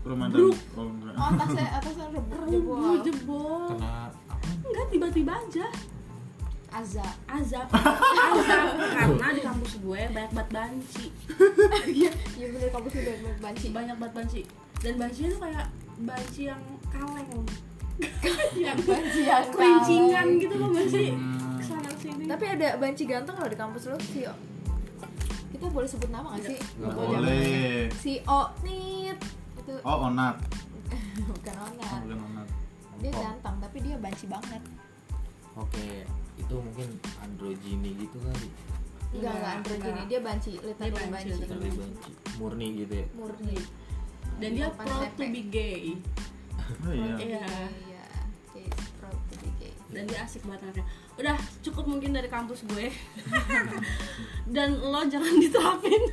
rumah 0.01 0.27
Bruk. 0.27 0.57
oh 0.73 0.85
enggak 0.87 1.13
oh 1.13 1.27
atasnya 1.29 1.67
atasnya 1.77 2.05
rubuh 2.09 2.41
jebol 2.49 2.93
jebol. 3.01 3.65
Kena 3.71 4.09
apa? 4.09 4.33
Enggak 4.61 4.85
tiba-tiba 4.89 5.33
aja. 5.37 5.67
azab 6.71 7.13
Azab, 7.27 7.67
azab 8.31 8.67
karena 8.95 9.27
di 9.35 9.41
kampus 9.43 9.73
gue 9.77 10.01
banyak 10.07 10.31
banget 10.31 10.49
banci, 10.55 11.05
iya 11.99 12.07
iya 12.39 12.47
bener 12.47 12.71
kampus 12.71 12.95
udah 12.95 13.15
banyak 13.19 13.39
banci 13.39 13.65
banyak 13.69 13.95
banget 13.99 14.13
banci. 14.15 14.41
Dan 14.79 14.93
bancinya 14.95 15.29
tuh 15.29 15.39
kayak 15.43 15.65
banci 16.01 16.41
yang 16.47 16.63
kaleng, 16.87 17.27
yang 18.65 18.79
banci 18.81 19.21
yang 19.21 19.45
kelincingan 19.51 20.27
gitu 20.39 20.55
loh 20.55 20.69
gak 20.71 20.87
sih? 20.87 21.07
Hmm. 21.11 21.59
Ke 21.59 21.63
sana 21.67 21.91
sini. 21.93 22.23
tapi 22.23 22.45
ada 22.47 22.67
banci 22.79 23.03
ganteng 23.03 23.35
loh 23.35 23.45
di 23.45 23.57
kampus 23.59 23.83
lu 23.85 23.97
si 24.01 24.23
O 24.23 24.33
kita 25.51 25.67
boleh 25.67 25.85
sebut 25.85 26.09
nama 26.09 26.39
gak 26.39 26.55
sih 26.55 26.59
Atau 26.79 27.03
boleh. 27.05 27.91
si 27.99 28.13
O 28.25 28.41
nit 28.63 29.19
itu 29.61 29.73
oh 29.85 29.97
onat. 30.09 30.35
Bukan 31.29 31.55
oh, 31.55 31.69
Ona 31.71 31.87
bukan 32.03 32.19
onat. 32.19 32.47
Dia 33.01 33.11
Oh. 33.13 33.21
ganteng 33.21 33.55
tapi 33.61 33.77
dia 33.81 33.95
banci 33.97 34.25
banget. 34.27 34.61
Oke, 35.57 36.05
itu 36.37 36.53
mungkin 36.55 36.87
androgini 37.21 37.89
gitu 37.97 38.17
kali. 38.21 38.49
enggak 39.11 39.33
Enggak, 39.35 39.51
androgini 39.59 40.01
dia 40.07 40.19
banci 40.23 40.51
literally 40.63 40.91
banci, 40.95 41.11
banci, 41.11 41.29
literally. 41.35 41.69
Banci. 41.75 42.11
Murni 42.39 42.67
gitu 42.83 42.93
ya. 42.95 43.07
murni. 43.15 43.57
Dan 44.41 44.49
dia 44.57 44.67
proud 44.73 45.09
to 45.13 45.25
be 45.29 45.41
gay. 45.51 45.83
Oh 46.87 46.93
iya. 46.95 47.15
Iya. 47.19 47.45
iya. 47.89 48.05
Dia 48.55 48.67
proud 48.97 49.19
to 49.27 49.35
be 49.43 49.49
gay. 49.59 49.73
Dan 49.91 50.03
dia 50.07 50.19
asik 50.23 50.47
banget 50.47 50.71
anaknya. 50.71 50.85
Udah 51.19 51.35
cukup 51.59 51.85
mungkin 51.89 52.15
dari 52.15 52.31
kampus 52.31 52.63
gue. 52.65 52.87
Dan 54.55 54.79
lo 54.79 55.03
jangan 55.05 55.35
diterapin. 55.35 56.03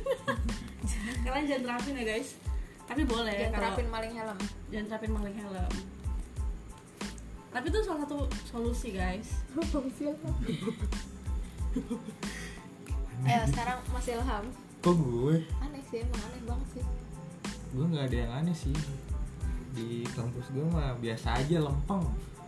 Kalian 1.23 1.45
jangan 1.47 1.63
terapin 1.63 1.95
ya 1.99 2.05
guys 2.15 2.48
tapi 2.89 3.01
boleh 3.05 3.37
jangan 3.37 3.53
kalau 3.53 3.61
terapin 3.69 3.87
maling 3.87 4.13
helm 4.13 4.39
jangan 4.67 4.85
terapin 4.89 5.11
maling 5.13 5.37
helm 5.37 5.73
tapi 7.49 7.65
itu 7.65 7.79
salah 7.81 8.01
satu 8.03 8.17
solusi 8.45 8.89
guys 8.91 9.29
eh 13.25 13.43
sekarang 13.47 13.77
Mas 13.89 14.07
Ilham 14.07 14.45
Kok 14.79 14.95
gue? 14.95 15.43
aneh 15.59 15.83
sih 15.85 15.99
emang 15.99 16.21
aneh 16.23 16.41
banget 16.47 16.67
sih 16.73 16.83
Gue 17.69 17.85
nggak 17.85 18.05
ada 18.09 18.17
yang 18.17 18.31
aneh 18.33 18.55
sih. 18.55 18.73
Di 19.77 20.01
kampus 20.17 20.49
gue 20.49 20.65
mah 20.65 20.97
biasa 20.97 21.37
aja 21.37 21.61
lempeng. 21.61 22.01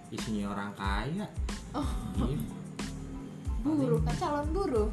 Isinya 0.10 0.50
orang 0.50 0.71
kaya. 0.74 1.29
oh 1.77 1.86
Iya. 2.17 2.41
buruh 3.62 4.01
kan 4.01 4.15
calon 4.17 4.48
buruh 4.50 4.89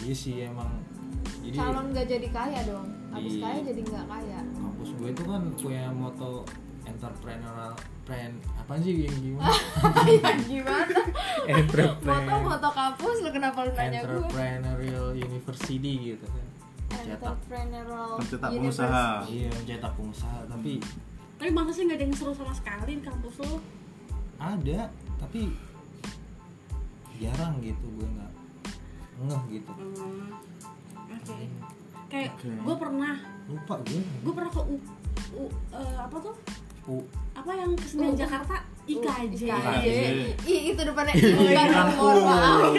Iya 0.00 0.14
sih 0.16 0.48
emang. 0.48 0.72
Jadi 1.44 1.52
calon 1.52 1.92
nggak 1.92 2.06
jadi 2.08 2.28
kaya 2.32 2.60
dong 2.64 2.88
habis 3.12 3.34
Di- 3.34 3.42
kaya 3.42 3.58
jadi 3.62 3.80
nggak 3.82 4.06
kaya 4.08 4.40
kampus 4.86 5.02
gue 5.02 5.10
itu 5.10 5.22
kan 5.26 5.42
punya 5.58 5.84
moto 5.90 6.46
entrepreneurial 6.86 7.74
plan 8.06 8.30
apa 8.54 8.78
sih 8.78 8.94
yang 9.02 9.16
gimana? 9.18 9.50
ya 10.14 10.30
gimana 10.38 10.98
Entrepreneur. 11.42 12.22
foto 12.22 12.34
foto 12.46 12.68
kampus 12.70 13.16
lu 13.20 13.30
kenapa 13.30 13.58
lu 13.66 13.72
nanya 13.74 14.00
gue 14.00 14.14
Entrepreneurial 14.22 15.06
University 15.12 15.92
gitu 16.06 16.22
kan. 16.24 16.46
Entrepreneurial 17.02 18.10
Pencetak 18.14 18.48
university. 18.48 18.86
pengusaha. 18.86 19.06
Iya, 19.26 19.48
mencetak 19.52 19.92
pengusaha 19.94 20.38
tapi 20.46 20.72
tapi 21.36 21.50
masa 21.52 21.68
sih 21.68 21.82
nggak 21.84 21.98
ada 21.98 22.04
yang 22.06 22.14
seru 22.14 22.32
sama 22.32 22.54
sekali 22.54 22.92
di 22.96 23.02
kampus 23.02 23.34
lo 23.42 23.58
ada 24.38 24.80
tapi 25.18 25.52
jarang 27.18 27.58
gitu 27.60 27.86
gue 27.92 28.08
nggak 28.08 28.32
ngeh 29.18 29.42
gitu 29.52 29.72
Hmm, 29.76 30.32
oke 31.12 31.44
kayak 32.08 32.30
Oke. 32.38 32.48
gue 32.48 32.76
pernah 32.78 33.14
lupa 33.46 33.74
gue 33.86 34.02
gue 34.02 34.32
pernah 34.34 34.50
ke 34.50 34.60
U, 34.60 34.76
U- 35.36 35.54
eh, 35.70 35.96
apa 35.96 36.16
tuh? 36.18 36.34
U. 36.86 37.02
Apa 37.32 37.50
yang 37.52 37.70
kesenian 37.78 38.14
U- 38.14 38.18
Jakarta? 38.18 38.56
IKJ, 38.86 39.42
IKJ. 39.42 39.50
IKJ. 39.50 39.88
Ih, 40.46 40.60
itu 40.70 40.80
depannya 40.80 41.14
Iya, 41.18 41.62
I 41.62 41.66
kan 41.66 41.86
mohon 41.94 42.22
maaf 42.22 42.70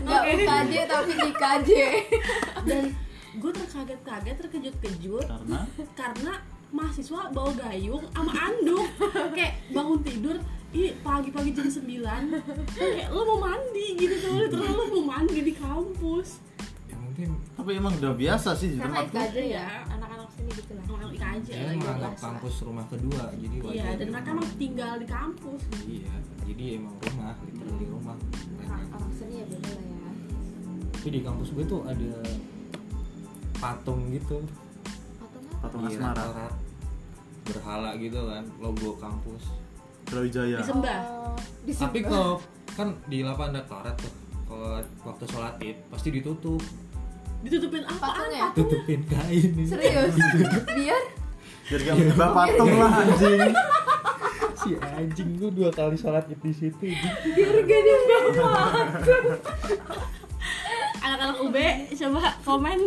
nggak 0.00 0.22
Oke. 0.22 0.32
UKJ 0.38 0.74
tapi 0.86 1.12
IKJ 1.18 1.70
dan 2.62 2.84
gue 3.30 3.52
terkaget-kaget 3.54 4.36
terkejut-kejut. 4.36 5.26
Karena? 5.26 5.60
Karena 5.94 6.32
mahasiswa 6.70 7.30
bawa 7.30 7.50
gayung 7.56 8.02
sama 8.14 8.30
anduk. 8.30 8.86
Kayak 9.34 9.54
bangun 9.70 10.00
tidur 10.02 10.36
ih 10.70 10.94
pagi-pagi 11.02 11.50
jam 11.50 11.66
9 11.66 11.82
kayak 12.78 13.10
lo 13.10 13.26
mau 13.26 13.38
mandi? 13.42 13.98
Gitu 13.98 14.14
tuh 14.22 14.38
literal 14.38 14.70
lo 14.70 14.84
mau 14.92 15.18
mandi 15.18 15.42
di 15.42 15.54
kampus. 15.54 16.38
Ya 16.86 16.94
mungkin. 16.94 17.34
Tapi 17.58 17.70
emang 17.74 17.98
udah 17.98 18.14
biasa 18.14 18.54
sih 18.54 18.74
di 18.74 18.78
karena 18.78 19.02
tempatku 19.02 19.18
IKJ 19.18 19.36
ya 19.50 19.66
saya 21.44 21.62
lagi 21.66 21.78
menganggap 21.78 22.12
biasa. 22.12 22.24
kampus 22.26 22.54
rumah 22.62 22.86
kedua 22.86 23.22
jadi 23.34 23.56
wajar 23.60 23.74
iya 23.74 23.88
dan 23.94 24.06
di 24.06 24.12
mereka 24.12 24.28
emang 24.30 24.50
tinggal 24.56 24.92
di 24.96 25.06
kampus. 25.06 25.62
Iya 25.84 26.14
jadi 26.44 26.64
emang 26.76 26.94
rumah 26.98 27.34
literally 27.42 27.86
rumah. 27.86 28.16
Orang, 28.60 28.82
orang 28.90 29.12
sini 29.14 29.34
ya 29.38 29.44
beda 29.46 29.70
lah 29.70 29.84
ya. 29.86 30.10
Tapi 30.90 31.08
di 31.08 31.20
kampus 31.22 31.48
gue 31.54 31.64
tuh 31.64 31.80
ada 31.86 32.12
patung 33.56 34.00
gitu. 34.10 34.38
Patung 35.20 35.42
apa? 35.46 35.58
Patung 35.62 35.80
Iya, 35.86 35.96
asmara. 35.96 36.14
rata-rata 36.16 36.46
berhala 37.46 37.90
gitu 37.96 38.20
kan 38.26 38.44
logo 38.58 38.90
kampus. 38.96 39.42
Brawijaya. 40.06 40.58
Disembah. 40.58 40.98
Oh, 41.06 41.34
tapi 41.38 41.66
disembah. 41.66 42.02
kalau 42.04 42.32
kan 42.70 42.88
di 43.06 43.18
lapangan 43.22 43.58
ada 43.58 43.62
karet 43.66 43.96
tuh 43.98 44.12
kalau 44.46 44.68
waktu 45.04 45.24
sholat 45.28 45.54
id 45.60 45.76
pasti 45.86 46.08
ditutup. 46.10 46.62
Ditutupin 47.40 47.82
apaan? 47.82 48.00
Patungnya? 48.00 48.42
patungnya 48.50 48.58
tutupin 48.58 49.00
kain. 49.06 49.50
Serius? 49.64 50.14
Biar 50.76 51.02
biar 51.70 51.80
gak 51.86 51.94
mbak 52.18 52.30
patung 52.34 52.72
lah 52.82 52.90
anjing. 52.98 53.54
Si 54.58 54.74
anjing 54.74 55.30
gue 55.38 55.50
dua 55.54 55.70
kali 55.70 55.94
sholat 55.94 56.26
id 56.26 56.42
di 56.42 56.50
situ 56.50 56.90
biar 57.30 57.56
gak 57.62 57.80
dibawa 57.86 58.64
anak-anak 61.00 61.36
UB 61.46 61.56
coba 61.96 62.22
komen. 62.42 62.78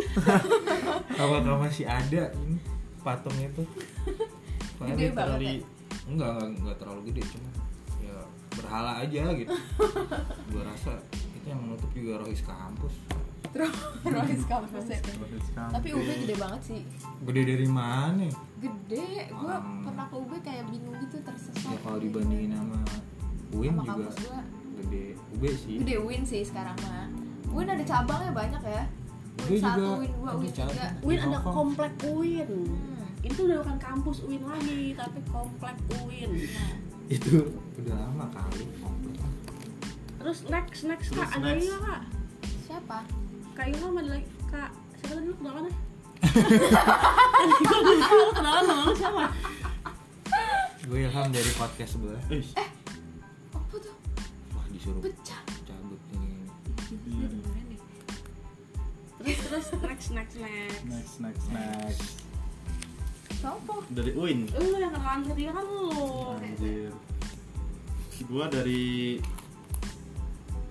Apakah 1.16 1.56
masih 1.64 1.88
ada 1.88 2.30
ini 2.44 2.60
patung 3.00 3.34
itu 3.40 3.64
Soalnya 4.76 4.94
Gede 4.96 5.06
banget 5.16 5.40
ya? 5.40 5.52
enggak, 6.04 6.30
enggak 6.36 6.48
enggak 6.60 6.76
terlalu 6.76 7.00
gede 7.08 7.22
cuma 7.32 7.50
ya 8.04 8.16
berhala 8.54 8.92
aja 9.00 9.22
gitu. 9.32 9.54
Gua 10.52 10.62
rasa 10.68 10.92
itu 11.10 11.46
yang 11.48 11.60
menutup 11.64 11.90
juga 11.96 12.20
rohis 12.20 12.44
kampus 12.44 12.94
kampus 13.54 14.86
ya 14.90 14.98
tapi 15.54 15.88
UB 15.94 16.08
gede 16.26 16.34
banget 16.34 16.60
sih. 16.66 16.80
Gede 17.22 17.42
dari 17.46 17.68
mana? 17.70 18.26
Gede. 18.58 19.30
Gue 19.30 19.54
Hmm. 19.54 19.86
pernah 19.86 20.06
ke 20.10 20.14
UB 20.18 20.32
kayak 20.42 20.64
bingung 20.68 20.96
gitu 20.98 21.16
tersesat 21.22 21.70
ya 21.70 21.78
kalau 21.86 21.98
dibandingin 22.02 22.50
sama 22.58 22.78
UIN 23.54 23.70
Sama 23.70 23.82
juga 23.86 23.92
kampus 23.94 24.16
gua. 24.26 24.40
gede. 24.82 25.04
UB 25.38 25.42
sih. 25.54 25.74
Gede 25.78 25.96
Win 26.02 26.22
sih 26.26 26.42
sekarang 26.42 26.76
mah. 26.82 27.06
Win 27.54 27.68
ada 27.70 27.84
cabangnya 27.86 28.32
banyak 28.34 28.62
ya. 28.66 28.84
Win 29.46 29.60
satu, 29.62 29.78
juga 29.78 29.94
Win 30.02 30.12
dua, 30.18 30.30
Win 30.34 30.50
tiga. 30.50 30.86
UIN 31.06 31.18
ada 31.22 31.38
komplek 31.42 31.92
UIN. 32.02 32.48
Hmm. 32.50 32.92
itu 33.24 33.40
udah 33.48 33.56
bukan 33.64 33.78
kampus 33.80 34.20
UIN 34.28 34.44
lagi 34.44 34.92
tapi 34.92 35.18
komplek 35.32 35.76
UIN. 36.04 36.28
Nah, 36.44 36.72
itu 37.16 37.48
udah 37.80 37.94
lama 37.96 38.26
kali 38.36 38.68
komplek. 38.84 39.16
Terus 40.20 40.38
next 40.52 40.84
next 40.84 41.08
Terus 41.08 41.24
kak 41.24 41.40
ada 41.40 41.56
nggak, 41.56 41.80
kak? 41.80 42.02
Siapa 42.68 43.23
kak 43.54 43.66
Ilham 43.70 43.94
ada 43.98 44.10
lagi 44.18 44.26
kak 44.50 44.70
siapa 44.98 45.12
tadi 45.14 45.26
lu 45.30 45.36
kenalan 45.38 45.62
ya? 45.66 45.74
Dulu 47.64 48.30
kenalan 48.34 48.62
sama 48.66 48.82
lu 48.86 48.94
siapa 48.98 49.24
gue 50.84 51.00
ilham 51.00 51.32
dari 51.32 51.50
podcast 51.56 51.96
sebelah. 51.96 52.20
Eh 52.28 52.44
apa 53.56 53.74
tuh? 53.80 53.96
Wah 54.52 54.66
disuruh 54.68 55.00
pecah. 55.00 55.40
cabut 55.64 56.00
ini. 56.12 56.44
Iya. 57.08 57.28
terus 59.24 59.40
terus 59.40 59.66
next 59.80 60.08
next 60.12 60.36
next. 60.36 60.84
Next 60.84 61.16
next 61.24 61.46
next. 61.48 62.08
Sopo? 63.40 63.80
dari 63.88 64.12
Uin. 64.12 64.44
Lu 64.52 64.76
yang 64.76 64.92
kenalan 64.92 65.24
ketiga 65.32 65.56
kan 65.56 65.64
lu. 65.64 65.88
Anjir. 66.36 66.92
Gua 68.28 68.44
dari 68.52 69.18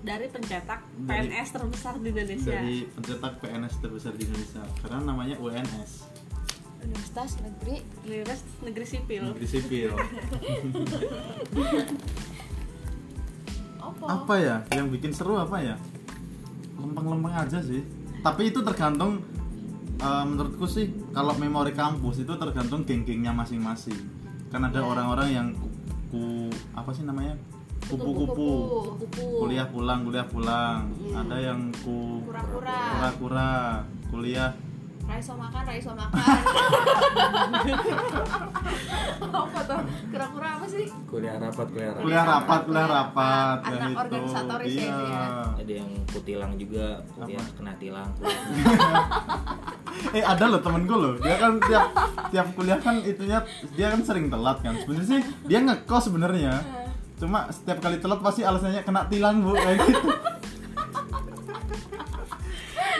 dari 0.04 0.28
pencetak 0.28 0.84
Dari- 1.00 1.26
PNS 1.26 1.48
terbesar 1.50 1.94
di 1.96 2.08
Indonesia. 2.10 2.52
dari 2.52 2.76
pencetak 2.86 3.32
PNS 3.40 3.74
terbesar 3.78 4.12
di 4.12 4.22
Indonesia 4.22 4.62
karena 4.78 5.00
namanya 5.02 5.36
UNS 5.38 5.90
Universitas 6.82 7.40
Negeri 7.40 7.76
Universitas 8.04 8.40
Negeri 8.60 8.84
Sipil. 8.86 9.22
Negeri 9.24 9.46
sipil. 9.48 9.90
Apa? 13.78 14.04
apa 14.06 14.34
ya? 14.36 14.56
Yang 14.70 14.86
bikin 14.90 15.10
seru 15.12 15.36
apa 15.36 15.56
ya? 15.58 15.76
Lempeng-lempeng 16.76 17.32
aja 17.34 17.60
sih. 17.60 17.80
Tapi 18.20 18.48
itu 18.48 18.60
tergantung 18.60 19.20
eh, 19.96 20.24
menurutku 20.26 20.64
sih 20.66 20.84
kalau 21.10 21.32
memori 21.34 21.72
kampus 21.72 22.20
itu 22.20 22.32
tergantung 22.34 22.84
geng-gengnya 22.84 23.32
masing-masing. 23.32 23.96
Kan 24.48 24.64
ada 24.64 24.80
Ya. 24.80 24.84
orang-orang 24.84 25.28
yang 25.30 25.46
ku, 25.54 25.68
ku- 26.10 26.52
apa 26.74 26.92
sih 26.92 27.02
namanya 27.02 27.36
kupu-kupu. 27.88 28.50
Kuliah 29.14 29.66
pulang 29.68 30.00
kuliah 30.08 30.26
pulang. 30.28 30.88
Iya. 30.96 31.20
ada 31.20 31.36
yang 31.40 31.60
ku 31.84 32.24
Kura-kura. 32.24 32.78
kura-kura. 32.96 33.52
Kuliah. 34.08 34.52
Raiso 35.04 35.36
makan, 35.36 35.62
Raiso 35.68 35.92
makan. 35.92 36.16
apa 39.44 39.60
tuh? 39.68 39.80
Kura-kura 40.08 40.48
apa 40.56 40.64
sih? 40.64 40.88
kuliah 41.04 41.36
rapat 41.36 41.66
kuliah 41.68 41.92
rapat. 41.92 42.02
Kuliah 42.02 42.24
rapat 42.24 42.60
kuliah 42.64 42.88
rapat. 42.88 43.58
Anak 43.60 43.76
yang 43.76 43.92
itu 43.92 44.00
organisatoris 44.00 44.72
ya 44.72 44.80
iya. 44.80 44.88
itu 44.88 45.04
ya. 45.04 45.24
ada 45.60 45.72
yang 45.76 45.90
kutilang 46.08 46.52
juga. 46.56 46.86
Kuliah 47.12 47.46
kena 47.52 47.72
tilang. 47.76 48.10
Eh 50.10 50.20
ada 50.20 50.50
loh 50.50 50.60
temenku 50.60 50.94
loh. 50.98 51.14
Dia 51.22 51.38
kan 51.38 51.56
tiap 51.62 51.86
tiap 52.28 52.46
kuliah 52.58 52.76
kan 52.82 52.98
itunya 53.06 53.38
dia 53.78 53.94
kan 53.94 54.00
sering 54.02 54.26
telat 54.26 54.58
kan. 54.60 54.74
Sebenarnya 54.82 55.06
sih 55.06 55.20
dia 55.46 55.58
ngekos 55.62 56.10
sebenarnya 56.10 56.83
cuma 57.16 57.46
setiap 57.48 57.78
kali 57.78 57.96
telat 57.96 58.18
pasti 58.18 58.42
alasannya 58.42 58.82
kena 58.82 59.06
tilang 59.06 59.40
bu 59.40 59.54
kayak 59.54 59.78
gitu 59.82 60.08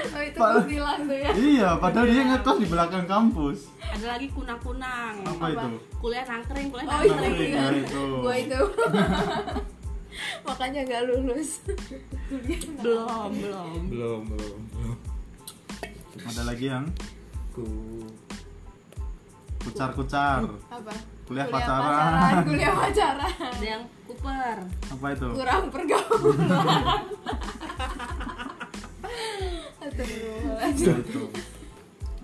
Oh 0.07 0.23
itu 0.23 0.39
Pak- 0.39 0.55
kuntilan 0.61 0.99
tuh 1.05 1.17
ya. 1.17 1.31
iya 1.35 1.71
padahal 1.75 2.07
dia 2.07 2.23
ngekos 2.25 2.57
di 2.57 2.67
belakang 2.67 3.05
kampus 3.05 3.59
ada 3.85 4.07
lagi 4.09 4.31
kunang-kunang 4.31 5.15
apa 5.21 5.45
itu 5.49 5.69
kuliah 5.99 6.25
nangkring 6.25 6.69
kuliah 6.69 6.87
Oh 6.87 7.01
nangkring 7.03 7.51
iya, 7.51 7.59
Nah, 7.59 7.69
iya. 7.69 7.83
itu. 7.83 8.03
Gua 8.21 8.35
itu. 8.37 8.61
Makanya 10.47 10.81
gak 10.85 11.03
lulus. 11.09 11.51
belum 12.81 13.31
belum 13.35 13.81
belum 13.91 14.21
belum 14.31 14.61
belum 14.71 14.97
ada 16.17 16.43
lagi 16.45 16.67
yang 16.69 16.87
ku 17.51 17.67
kucar 19.61 19.91
kucar 19.93 20.47
Apa? 20.71 20.95
Kuliah 21.25 21.47
pacaran. 21.49 21.81
pacaran. 21.81 22.45
Kuliah 22.49 22.75
pacaran. 22.77 23.33
ada 23.41 23.65
yang 23.65 23.83
Cooper 24.05 24.59
apa 24.69 25.07
itu 25.17 25.29
Kurang 25.33 25.65
pergaulan. 25.73 27.03
Itu 30.75 30.93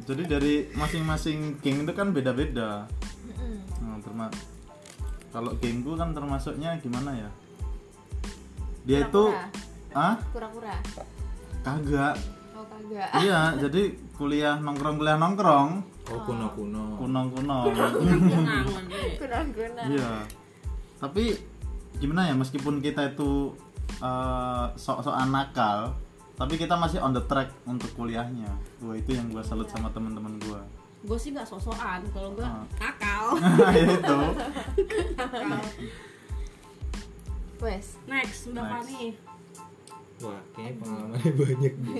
jadi 0.09 0.23
dari 0.27 0.55
masing-masing 0.75 1.61
geng 1.63 1.87
itu 1.87 1.93
kan 1.95 2.11
beda-beda. 2.11 2.89
Nah, 3.85 3.97
terma- 4.03 4.33
kalau 5.31 5.55
gengku 5.63 5.95
kan 5.95 6.11
termasuknya 6.11 6.75
gimana 6.83 7.15
ya 7.15 7.31
dia 8.83 9.07
itu 9.07 9.25
Kura-kura. 9.31 9.95
ah 9.95 10.15
Kura-kura. 10.35 10.75
kagak 11.63 12.15
Oh 12.83 13.21
iya 13.21 13.41
jadi 13.57 13.83
kuliah 14.13 14.57
nongkrong 14.57 14.97
kuliah 14.97 15.17
nongkrong. 15.17 15.69
Oh 16.07 16.19
kuno 16.23 16.47
kuno 16.51 16.97
kunong 16.97 17.27
kunong 17.35 17.59
kunang 17.63 18.67
Kurang-kurang. 19.17 19.89
iya. 19.89 20.25
Tapi 20.97 21.37
gimana 21.97 22.27
ya 22.27 22.35
meskipun 22.35 22.79
kita 22.79 23.11
itu 23.11 23.53
eh, 23.99 24.67
sok-sokan 24.75 25.29
nakal 25.29 25.93
tapi 26.35 26.57
kita 26.57 26.73
masih 26.73 26.99
on 26.99 27.13
the 27.13 27.21
track 27.23 27.53
untuk 27.63 27.93
kuliahnya. 27.95 28.49
Gua 28.79 28.95
itu 28.95 29.13
yang 29.13 29.29
gua 29.29 29.41
salut 29.41 29.69
sama 29.69 29.93
teman-teman 29.93 30.41
gua. 30.41 30.65
Gue 31.01 31.17
sih 31.17 31.33
nggak 31.33 31.45
sosokan 31.45 32.05
kalau 32.11 32.33
gue 32.33 32.45
Ah. 32.45 32.61
nakal. 32.77 33.25
Ya 33.73 33.89
itu. 33.89 34.19
Wes. 37.59 37.97
next. 38.05 38.49
Mbak. 38.49 38.65
Fani 38.67 39.05
wah 40.21 40.41
kayaknya 40.53 40.75
pengalamannya 40.79 41.33
banyak 41.41 41.75
nih 41.77 41.95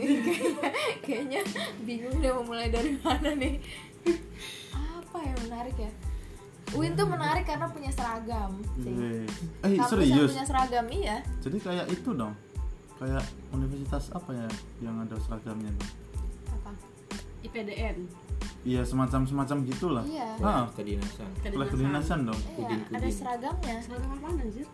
Kayaknya 1.05 1.41
bingung 1.83 2.17
deh 2.19 2.31
mau 2.31 2.45
mulai 2.45 2.69
dari 2.69 2.93
mana 2.97 3.35
nih. 3.35 3.59
Apa 4.71 5.19
yang 5.21 5.39
menarik 5.43 5.77
ya? 5.77 5.91
Win 6.71 6.95
tuh 6.95 7.03
menarik 7.03 7.43
karena 7.43 7.67
punya 7.67 7.91
seragam 7.91 8.63
sih. 8.79 8.95
eh 8.95 9.27
Kampus 9.75 9.75
yang 9.75 9.89
serius 9.91 10.31
punya 10.31 10.47
seragam 10.47 10.87
iya. 10.87 11.19
jadi 11.43 11.59
kayak 11.59 11.87
itu 11.91 12.15
dong 12.15 12.31
kayak 12.95 13.19
universitas 13.51 14.15
apa 14.15 14.31
ya 14.31 14.47
yang 14.79 14.95
ada 15.03 15.19
seragamnya 15.19 15.67
tuh 15.75 15.91
Apa? 16.55 16.71
IPDN 17.43 18.07
iya 18.63 18.87
semacam 18.87 19.27
semacam 19.27 19.67
gitulah 19.67 20.05
Iya. 20.07 20.31
ah 20.39 20.71
kedinasan 20.71 21.27
kuliah 21.43 21.67
kedinasan 21.67 22.19
dong 22.23 22.39
Iya, 22.55 22.79
ada 22.87 23.09
seragamnya. 23.11 23.77
seragam 23.83 24.11
apa 24.15 24.27
anjir 24.31 24.69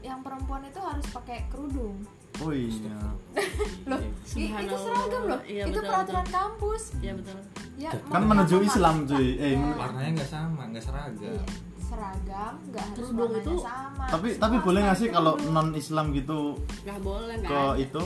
Yang 0.00 0.20
perempuan 0.22 0.62
itu 0.64 0.80
harus 0.80 1.06
pakai 1.10 1.44
kerudung. 1.50 1.98
Oh 2.40 2.52
iya 2.52 2.98
Loh, 3.86 4.00
i- 4.34 4.50
itu 4.50 4.76
seragam 4.76 5.22
loh. 5.24 5.40
Iya, 5.44 5.64
itu 5.64 5.76
betul, 5.76 5.86
peraturan 5.88 6.22
betul. 6.22 6.34
kampus. 6.34 6.82
ya 6.98 7.12
betul 7.12 7.38
Ya, 7.76 7.90
kan 8.04 8.22
menuju 8.22 8.56
apa, 8.56 8.66
Islam 8.66 8.96
cuy 9.04 9.28
eh 9.36 9.52
Ya. 9.52 9.72
warnanya 9.72 10.10
nggak 10.14 10.30
sama 10.30 10.62
nggak 10.66 10.82
seragam 10.82 11.24
Iya, 11.26 11.42
seragam 11.80 12.54
nggak 12.66 12.84
harus 12.84 12.96
Kerudung 12.98 13.18
warnanya 13.30 13.44
itu- 13.46 13.62
sama. 13.62 14.04
tapi 14.06 14.28
Semua 14.30 14.42
tapi 14.42 14.56
boleh 14.60 14.80
nggak 14.82 14.98
sih 14.98 15.08
kalau 15.08 15.32
non 15.46 15.68
Islam 15.72 16.06
gitu 16.12 16.38
nggak 16.80 16.98
boleh 17.00 17.34
nggak 17.36 17.50
ke 17.50 17.62
itu 17.80 18.02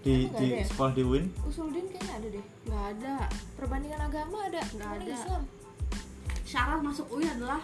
di 0.00 0.14
di 0.30 0.46
ada 0.48 0.56
ya? 0.56 0.66
sekolah 0.66 0.92
di 0.92 1.02
Win 1.02 1.24
Usuluddin 1.42 1.84
kayaknya 1.86 2.14
ada 2.14 2.28
deh. 2.30 2.44
nggak 2.64 2.84
ada 2.90 3.14
Perbandingan 3.54 4.00
agama 4.02 4.38
ada. 4.42 4.60
Nggak 4.70 4.90
ada. 4.96 5.12
Islam. 5.12 5.42
syarat 6.42 6.80
masuk 6.80 7.06
UI 7.10 7.26
adalah 7.28 7.60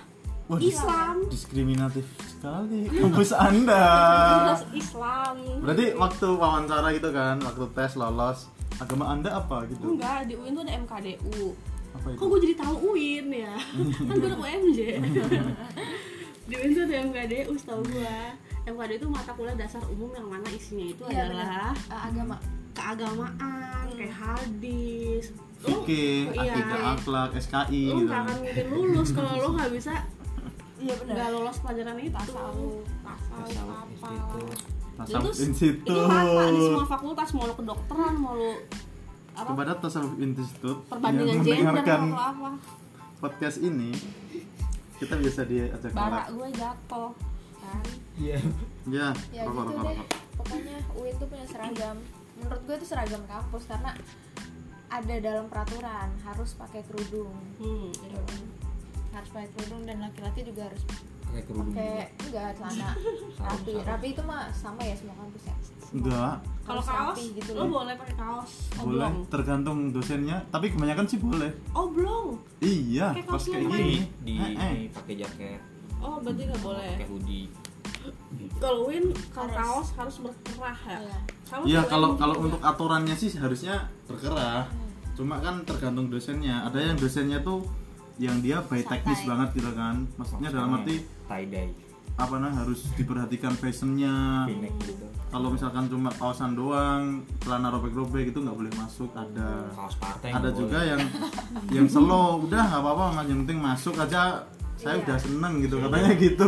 Wah, 0.47 0.59
Islam 0.61 1.27
diskriminatif 1.27 2.07
sekali. 2.37 2.81
Kampus 2.93 3.31
anda. 3.33 3.85
Islam. 4.71 5.35
Berarti 5.59 5.85
waktu 5.93 6.27
wawancara 6.31 6.89
gitu 6.93 7.09
kan 7.11 7.37
waktu 7.41 7.65
tes 7.73 7.93
lolos 7.95 8.39
agama 8.77 9.09
anda 9.09 9.33
apa 9.33 9.65
gitu? 9.67 9.97
Enggak 9.97 10.29
di 10.29 10.35
UIN 10.35 10.53
tuh 10.53 10.63
ada 10.63 10.75
MKDU 10.77 11.57
apa 11.93 12.07
itu? 12.09 12.19
Kok 12.19 12.27
gue 12.27 12.39
jadi 12.45 12.55
tahu 12.57 12.75
UIN 12.87 13.27
ya? 13.33 13.55
Kan 14.09 14.15
gue 14.15 14.29
anak 14.29 14.41
UMJ 14.43 14.79
di 16.47 16.55
UIN 16.55 16.71
tuh 16.71 16.83
ada 16.85 16.97
MKDU 17.03 17.53
setahu 17.57 17.83
gue 17.89 18.17
MKDU 18.67 18.97
itu 18.97 19.09
mata 19.09 19.31
kuliah 19.33 19.55
dasar 19.55 19.83
umum 19.89 20.11
yang 20.13 20.27
mana 20.27 20.47
isinya 20.49 20.87
itu 20.87 21.03
Iya, 21.07 21.23
adalah 21.25 21.73
Eh, 21.73 22.01
agama. 22.05 22.37
keagamaan 22.77 23.89
kayak 23.91 24.13
hadis 24.13 25.33
lu 25.57 25.81
Fikih, 25.83 26.37
iya. 26.37 26.93
akhlak, 26.93 27.33
SKI 27.35 27.89
lu 27.89 28.05
gitu. 28.05 28.07
nggak 28.07 28.21
akan 28.21 28.37
mungkin 28.37 28.67
lulus 28.69 29.09
kalau 29.11 29.33
lu 29.35 29.49
nggak 29.57 29.73
bisa 29.73 29.93
Iya 30.77 30.95
nggak 30.99 31.29
lolos 31.31 31.57
pelajaran 31.59 31.97
itu 31.99 32.13
Tasawuf. 32.13 32.85
tasawuf 33.01 33.77
apa 33.79 33.89
institut. 33.89 34.57
Tasawuf 34.97 35.25
Itu- 35.27 35.43
Institute 35.43 35.81
itu 35.87 35.95
rata 36.03 36.45
di 36.47 36.61
semua 36.63 36.87
fakultas 36.87 37.29
mau 37.33 37.45
lu 37.45 37.55
kedokteran 37.55 38.15
mau 38.15 38.33
lu 38.33 38.53
apa 39.33 39.49
kepada 39.51 39.73
Tasawuf 39.79 40.15
Institute 40.17 40.81
perbandingan 40.87 41.39
gender 41.43 41.75
atau 41.79 42.13
apa 42.13 42.51
podcast 43.17 43.59
ini 43.59 43.91
kita 44.95 45.15
biasa 45.15 45.41
diajak 45.45 45.91
bara 45.91 46.25
gue 46.27 46.49
jatuh 46.51 47.13
kan 47.57 47.85
iya 48.17 48.41
ya 48.87 49.07
Ya 49.31 49.43
rokok 49.45 49.65
gitu 49.67 49.73
rokok 49.75 49.85
deh. 49.87 49.97
rokok 49.99 50.09
Pokoknya 50.37 50.77
UIN 50.95 51.15
tuh 51.17 51.27
punya 51.27 51.47
seragam. 51.47 51.97
Menurut 52.37 52.61
gue 52.63 52.75
itu 52.77 52.87
seragam 52.87 53.23
kampus 53.25 53.65
karena 53.65 53.91
ada 54.87 55.15
dalam 55.19 55.49
peraturan 55.49 56.13
harus 56.23 56.53
pakai 56.55 56.85
kerudung. 56.85 57.33
hmm. 57.57 57.89
Gitu. 57.91 58.21
Harus 59.17 59.31
pakai 59.33 59.49
kerudung 59.51 59.83
dan 59.83 59.97
laki-laki 59.99 60.45
juga 60.45 60.69
harus 60.69 60.83
pakai 61.23 61.43
kerudung 61.43 61.73
pakai 61.73 61.89
juga. 61.89 62.05
enggak 62.23 62.49
celana. 62.55 62.89
Rapi. 63.49 63.73
Rapi 63.81 64.07
itu 64.13 64.23
mah 64.23 64.43
sama 64.53 64.81
ya 64.83 64.93
semua 64.93 65.17
kampus 65.17 65.45
ya. 65.45 65.55
enggak. 65.89 66.35
Kalau 66.63 66.83
kaos 66.83 67.19
gitu 67.23 67.51
lo 67.53 67.65
boleh 67.67 67.95
pakai 67.95 68.15
kaos. 68.15 68.53
Boleh 68.77 68.85
oblong 69.09 69.17
tergantung 69.27 69.79
dosennya. 69.89 70.39
Tapi 70.47 70.67
kebanyakan 70.69 71.07
sih 71.07 71.17
boleh. 71.17 71.51
Oblong 71.73 72.37
iya 72.59 73.11
Kayak 73.11 73.27
pas 73.27 73.33
kaos 73.35 73.45
kayak 73.49 73.65
gini. 73.67 73.97
Di 74.21 74.33
Eh, 74.35 74.53
eh. 74.53 74.75
pakai 74.93 75.15
jaket. 75.17 75.61
Oh 75.97 76.21
berarti 76.21 76.43
nggak 76.45 76.61
boleh. 76.61 76.91
pakai 76.93 77.09
hoodie. 77.09 77.47
Kalau 78.57 78.87
win 78.87 79.05
kalau 79.31 79.51
kaos 79.51 79.89
harus 79.95 80.17
berkerah 80.21 80.79
ya? 80.85 80.99
Iya. 81.01 81.19
Sama 81.43 81.63
Iya 81.65 81.81
kalau 81.87 82.09
win 82.11 82.19
kalau 82.19 82.35
juga. 82.35 82.45
untuk 82.45 82.61
aturannya 82.63 83.15
sih 83.15 83.31
harusnya 83.33 83.75
berkerah. 84.05 84.67
Cuma 85.15 85.39
kan 85.39 85.65
tergantung 85.65 86.07
dosennya. 86.07 86.67
Ada 86.67 86.79
yang 86.85 86.97
dosennya 86.97 87.41
tuh 87.41 87.65
yang 88.19 88.41
dia 88.41 88.61
by 88.61 88.79
Santai. 88.79 88.91
teknis 89.03 89.21
banget 89.23 89.49
gitu 89.55 89.71
kan. 89.73 89.95
Maksudnya 90.17 90.49
dalam 90.49 90.71
arti 90.75 90.97
tie 91.05 91.47
dye 91.47 91.67
apa 92.17 92.35
nah 92.37 92.49
harus 92.51 92.81
diperhatikan 92.97 93.53
fashionnya. 93.53 94.49
gitu 94.49 95.05
Kalau 95.27 95.53
misalkan 95.53 95.85
cuma 95.87 96.09
kaosan 96.11 96.53
doang, 96.53 97.03
celana 97.39 97.69
robek-robek 97.69 98.31
itu 98.31 98.41
nggak 98.41 98.57
boleh 98.57 98.73
masuk. 98.73 99.13
Ada 99.13 99.69
kaos 99.69 99.97
partai 99.97 100.33
ada 100.33 100.49
juga 100.49 100.79
boleh. 100.79 100.91
yang 100.91 101.01
yang 101.71 101.87
slow 101.87 102.41
udah 102.43 102.63
nggak 102.63 102.81
apa-apa 102.81 103.05
mas 103.13 103.27
yang 103.27 103.41
penting 103.43 103.61
masuk 103.61 103.95
aja 103.97 104.49
saya 104.75 104.95
Iya. 104.95 105.03
udah 105.03 105.17
seneng 105.19 105.53
gitu 105.59 105.77
katanya 105.79 106.13
gitu 106.15 106.47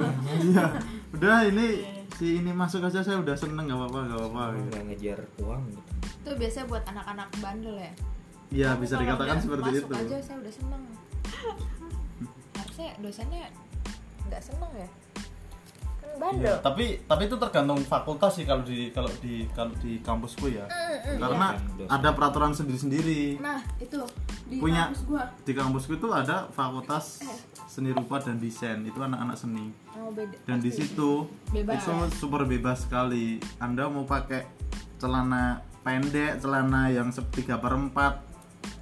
iya 0.46 0.64
udah 1.10 1.36
ini 1.46 1.66
si 2.14 2.36
ini 2.38 2.52
masuk 2.52 2.80
aja 2.82 3.00
saya 3.00 3.16
udah 3.16 3.32
seneng 3.32 3.64
nggak 3.64 3.78
apa-apa 3.78 3.98
nggak 4.02 4.18
apa-apa 4.22 4.42
gitu. 4.54 4.70
ngejar 4.82 5.18
uang 5.38 5.62
gitu 5.66 5.80
Itu 6.22 6.30
biasanya 6.32 6.66
buat 6.68 6.84
anak-anak 6.86 7.28
bandel 7.36 7.76
ya. 7.76 7.92
Iya, 8.48 8.68
Aku 8.70 8.80
bisa 8.80 8.94
dikatakan 8.94 9.36
seperti 9.38 9.68
masuk 9.74 9.88
itu. 9.88 9.94
aja 9.98 10.16
saya 10.22 10.36
udah 10.38 10.52
seneng 10.54 10.82
harusnya 12.54 12.88
dosennya 12.98 13.48
nggak 14.24 14.42
seneng 14.42 14.72
ya 14.76 14.88
bandel 16.12 16.44
Iya, 16.44 16.54
tapi 16.60 17.00
tapi 17.02 17.24
itu 17.24 17.36
tergantung 17.36 17.80
fakultas 17.80 18.36
sih 18.36 18.44
kalau 18.44 18.60
di 18.60 18.92
kalau 18.92 19.08
di 19.18 19.48
kalau 19.50 19.72
di 19.74 19.96
kampusku 19.98 20.44
ya. 20.46 20.68
Karena 21.16 21.56
Iya, 21.56 21.72
dosen. 21.74 21.88
ada 21.88 22.08
peraturan 22.12 22.52
sendiri-sendiri. 22.52 23.40
nah 23.40 23.64
itu 23.78 23.96
di 24.44 24.60
Punya- 24.60 24.92
kampus 24.92 25.02
gua 25.08 25.24
Di 25.40 25.52
kampusku 25.56 25.92
itu 25.96 26.08
ada 26.12 26.52
fakultas 26.52 27.24
seni 27.64 27.90
rupa 27.90 28.20
dan 28.20 28.36
desain. 28.36 28.84
Itu 28.84 29.00
anak-anak 29.00 29.36
seni. 29.36 29.72
oh 29.96 30.12
beda 30.12 30.36
Dan 30.44 30.60
di 30.60 30.68
pasti. 30.68 30.84
situ 30.84 31.10
Bebas 31.48 31.80
itu 31.80 31.90
ya? 31.90 32.04
super 32.12 32.42
bebas 32.44 32.84
sekali. 32.84 33.40
Anda 33.56 33.88
mau 33.88 34.04
pakai 34.04 34.44
celana 35.00 35.64
pendek, 35.80 36.38
celana 36.38 36.92
yang 36.92 37.08
tiga 37.32 37.56
per 37.56 37.72
empat 37.72 38.31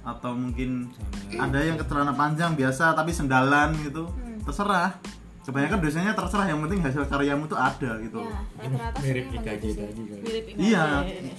atau 0.01 0.31
mungkin 0.33 0.89
ada 1.37 1.59
yang 1.61 1.77
ke 1.77 1.85
celana 1.85 2.13
panjang 2.13 2.57
biasa 2.57 2.93
tapi 2.97 3.11
sendalan 3.13 3.75
gitu. 3.81 4.09
Hmm. 4.09 4.41
Terserah. 4.45 4.97
Kebanyakan 5.41 5.81
dosennya 5.81 6.13
terserah 6.13 6.45
yang 6.45 6.61
penting 6.61 6.85
hasil 6.85 7.01
karyamu 7.09 7.49
itu 7.49 7.57
ada 7.57 7.97
gitu. 7.97 8.21
ya 8.21 8.29
rata-rata 8.61 8.97
sih 9.01 9.09
mirip 9.09 9.25
IKJ 9.41 9.63
gitu 9.65 9.81
tadi 9.81 10.01
kan 10.05 10.19
mirip. 10.21 10.43
Iya, 10.53 10.85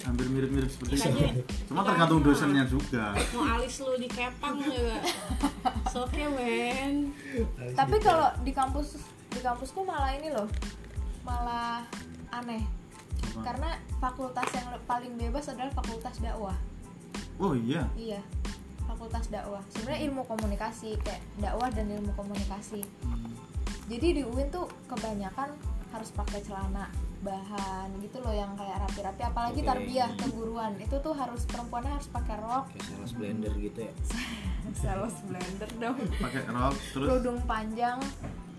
hampir 0.03 0.25
mirip-mirip 0.27 0.67
seperti 0.67 0.93
itu. 0.99 1.39
Cuma 1.71 1.87
tergantung 1.87 2.19
dosennya 2.19 2.67
juga. 2.67 3.15
mau 3.31 3.47
alis 3.47 3.79
lu 3.79 3.95
di 3.95 4.11
kepang 4.11 4.59
juga 4.59 4.99
so 5.93 6.09
okay 6.09 6.25
men 6.25 7.13
tapi 7.77 8.01
kalau 8.01 8.33
di 8.41 8.49
kampus 8.49 8.97
di 9.29 9.39
kampusku 9.45 9.85
malah 9.85 10.09
ini 10.17 10.33
loh 10.33 10.49
malah 11.21 11.85
aneh 12.33 12.65
Apa? 13.37 13.53
karena 13.53 13.69
fakultas 14.01 14.47
yang 14.57 14.73
paling 14.89 15.13
bebas 15.21 15.53
adalah 15.53 15.69
fakultas 15.69 16.17
dakwah 16.17 16.57
Oh 17.41 17.53
iya. 17.57 17.87
iya 17.97 18.21
fakultas 18.83 19.25
dakwah. 19.27 19.63
Sebenarnya 19.73 20.01
ilmu 20.11 20.21
komunikasi 20.29 20.95
kayak 21.01 21.21
dakwah 21.41 21.67
dan 21.73 21.89
ilmu 21.89 22.13
komunikasi. 22.13 22.85
Jadi 23.89 24.07
di 24.15 24.21
UIN 24.23 24.47
tuh 24.47 24.69
kebanyakan 24.87 25.51
harus 25.91 26.09
pakai 26.15 26.39
celana 26.45 26.87
bahan 27.23 27.87
gitu 28.03 28.19
loh 28.19 28.35
yang 28.35 28.51
kayak 28.59 28.83
rapi-rapi 28.83 29.21
apalagi 29.23 29.59
Oke. 29.63 29.69
tarbiyah 29.69 30.11
keguruan 30.19 30.75
itu 30.75 30.95
tuh 30.99 31.15
harus 31.15 31.47
perempuannya 31.47 31.91
harus 31.95 32.09
pakai 32.11 32.35
rok. 32.39 32.69
Kayak 32.71 32.85
sales 32.85 33.11
blender 33.15 33.53
gitu 33.59 33.79
ya? 33.87 33.93
Sales 34.83 35.15
blender 35.27 35.69
dong. 35.79 35.97
Pakai 36.19 36.41
rok 36.47 36.75
terus? 36.95 37.07
Kerudung 37.07 37.39
panjang 37.43 37.97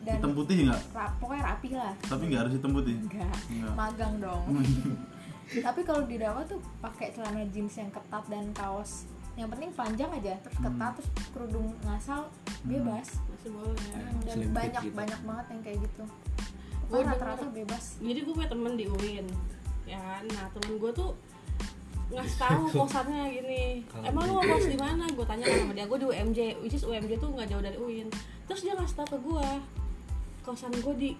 dan 0.04 0.20
hitam 0.20 0.32
putih 0.36 0.68
nggak? 0.68 0.80
ra- 0.92 1.14
pokoknya 1.16 1.42
rapi 1.48 1.68
lah. 1.72 1.92
Tapi 2.04 2.22
nggak 2.28 2.40
harus 2.44 2.52
hitam 2.60 2.72
putih. 2.76 2.96
Enggak. 3.00 3.36
magang 3.72 4.14
dong 4.20 4.44
tapi 5.60 5.80
kalau 5.84 6.02
di 6.08 6.16
dakwah 6.16 6.44
tuh 6.46 6.60
pakai 6.80 7.12
celana 7.12 7.44
jeans 7.52 7.74
yang 7.76 7.90
ketat 7.92 8.24
dan 8.32 8.48
kaos. 8.56 9.04
Yang 9.34 9.48
penting 9.58 9.70
panjang 9.74 10.10
aja 10.14 10.32
terus 10.46 10.58
ketat 10.62 10.92
terus 10.94 11.08
kerudung 11.34 11.68
ngasal 11.84 12.30
bebas. 12.64 13.18
Masih 13.28 13.50
boleh 13.50 13.74
Hmm, 13.74 14.18
dan 14.24 14.36
Slim 14.40 14.50
banyak 14.54 14.82
gitu. 14.88 14.94
banyak 14.94 15.20
banget 15.26 15.46
yang 15.50 15.60
kayak 15.66 15.78
gitu. 15.84 16.04
Gua 16.84 17.00
Pokoknya 17.00 17.10
rata-rata 17.16 17.46
bebas. 17.50 17.84
Jadi 17.98 18.18
gue 18.22 18.32
punya 18.34 18.50
temen 18.50 18.72
di 18.78 18.86
UIN 18.86 19.26
ya 19.84 19.98
kan? 20.00 20.24
Nah 20.32 20.46
temen 20.54 20.80
gue 20.80 20.92
tuh 20.96 21.10
ngasih 22.14 22.36
tahu 22.38 22.62
kosannya 22.72 23.22
gini. 23.32 23.64
Emang 24.04 24.22
lu 24.28 24.32
mau 24.38 24.44
kos 24.44 24.68
di 24.68 24.78
mana? 24.78 25.04
Gue 25.12 25.26
tanya 25.26 25.44
sama 25.50 25.72
dia. 25.74 25.84
Gue 25.88 25.98
di 25.98 26.06
UMJ 26.08 26.38
which 26.62 26.76
is 26.76 26.84
UMJ 26.84 27.18
tuh 27.18 27.32
nggak 27.32 27.48
jauh 27.50 27.64
dari 27.64 27.76
UIN. 27.76 28.08
Terus 28.46 28.60
dia 28.62 28.72
ngasih 28.76 28.96
tahu 29.02 29.08
ke 29.12 29.18
gue 29.18 29.48
kosan 30.44 30.72
gue 30.72 30.94
di 30.94 31.10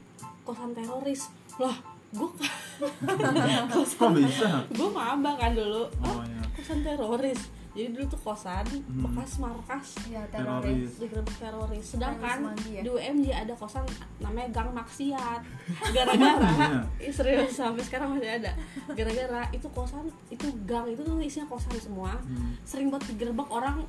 kosan 0.44 0.76
teroris. 0.76 1.32
Lah 1.56 1.76
gue 2.14 2.30
Kok 3.94 4.10
bisa? 4.12 4.48
gue 4.68 4.88
maba 4.88 5.30
kan 5.34 5.52
dulu 5.52 5.86
Oh 6.00 6.06
oh, 6.10 6.22
iya. 6.22 6.42
kosan 6.54 6.80
teroris 6.80 7.40
jadi 7.70 7.90
dulu 7.90 8.06
tuh 8.06 8.20
kosan 8.22 8.62
Hmm. 8.64 9.02
bekas 9.04 9.32
markas 9.36 9.98
ya 10.06 10.22
Teroris. 10.28 10.62
teroris 10.62 10.92
digerebek 10.96 11.36
teroris 11.36 11.84
sedangkan 11.88 12.38
ya? 12.64 12.80
di 12.80 12.88
UMJ 12.88 13.26
ada 13.36 13.50
kosan 13.52 13.82
namanya 14.16 14.48
gang 14.52 14.70
maksiat 14.70 15.40
gara-gara 15.94 16.86
Ih, 16.96 17.10
serius 17.10 17.50
sampai 17.52 17.82
sekarang 17.82 18.14
masih 18.14 18.30
ada 18.32 18.54
gara-gara 18.88 19.42
itu 19.50 19.66
kosan 19.68 20.06
itu 20.28 20.46
gang 20.64 20.86
itu 20.86 21.02
tuh 21.02 21.18
isinya 21.18 21.46
kosan 21.48 21.74
semua 21.76 22.14
Hmm. 22.20 22.54
sering 22.62 22.88
buat 22.88 23.02
digerebek 23.04 23.48
orang 23.48 23.82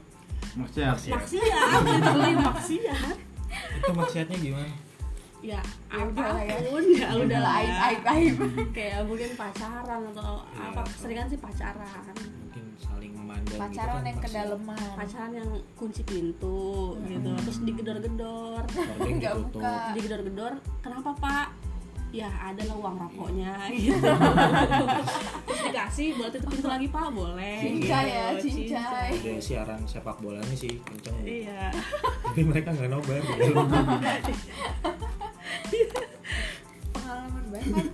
Maksiat. 0.56 0.98
maksiat 1.06 1.70
maksiat 2.48 3.18
itu 3.76 3.92
maksiatnya 3.92 4.38
gimana 4.40 4.72
ya 5.46 5.62
Ya 5.88 6.02
udah 6.10 6.28
lah 6.28 6.42
ya. 6.42 6.52
apa 6.52 6.66
pun 6.66 6.86
ya 6.90 7.08
udah 7.14 7.40
lah 7.40 7.54
aib 7.56 7.76
aib 7.78 8.02
aib. 8.08 8.36
Kayak 8.76 9.00
mungkin 9.06 9.30
pacaran 9.34 10.02
atau 10.10 10.34
Iya. 10.48 10.66
apa 10.72 10.82
seringan 10.92 11.28
sih 11.28 11.38
pacaran. 11.38 12.16
mungkin 12.18 12.66
saling 12.76 13.12
memandang 13.14 13.60
pacaran 13.60 13.72
gitu 13.94 13.96
kan 13.96 14.04
yang 14.06 14.20
kedalaman. 14.20 14.90
Pacaran 14.96 15.32
yang 15.34 15.50
kunci 15.74 16.02
pintu 16.02 16.66
gitu 17.06 17.30
terus 17.40 17.58
digedor-gedor. 17.62 18.64
Nggak 19.16 19.34
buka. 19.46 19.74
digedor-gedor 19.94 20.54
kenapa 20.82 21.12
pak? 21.16 21.48
Ya 22.10 22.32
ada 22.32 22.64
lah 22.64 22.80
uang 22.80 22.96
rokoknya. 22.98 23.68
Gitu. 23.70 24.00
Terus 25.44 25.60
dikasih 25.68 26.16
buat 26.16 26.32
tutup 26.32 26.48
pintu 26.50 26.68
lagi 26.68 26.88
pak 26.88 27.12
boleh. 27.12 27.60
Cincai 27.60 28.04
gitu. 28.08 28.08
ya, 28.08 28.26
cincai. 28.40 29.10
Ada 29.12 29.34
siaran 29.38 29.80
sepak 29.84 30.24
bolanya 30.24 30.56
sih 30.56 30.80
kenceng. 30.80 31.12
Iya. 31.22 31.76
Tapi 32.24 32.42
mereka 32.42 32.72
nggak 32.72 32.88
nobar 32.88 33.20
pengalaman 36.96 37.46
banget. 37.52 37.88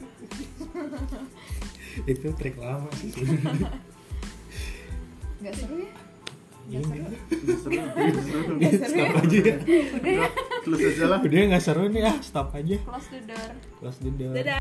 Itu 2.12 2.28
trik 2.40 2.56
lama 2.56 2.88
sih. 3.00 3.12
Nggak 5.42 5.54
seru 5.58 5.76
ya? 5.82 5.92
Iya, 6.70 6.80
nggak 6.88 7.58
seru. 7.60 7.74
Nggak. 7.74 7.90
seru. 8.24 8.54
nggak 8.56 8.74
seru 8.80 8.96
ya? 8.96 9.10
stop 9.10 9.22
aja 9.26 9.40
ya. 9.42 9.56
Udah 9.98 10.14
ya. 10.14 10.28
Close 10.62 10.84
aja 10.86 11.06
lah. 11.10 11.20
udah 11.20 11.40
nggak 11.52 11.64
seru 11.64 11.84
nih 11.90 12.04
ah 12.08 12.18
stop 12.22 12.48
aja. 12.54 12.78
Close 12.86 13.10
the 13.10 13.20
door. 13.26 13.52
Close 13.82 14.00
the 14.00 14.12
door. 14.14 14.34
Dadah 14.38 14.60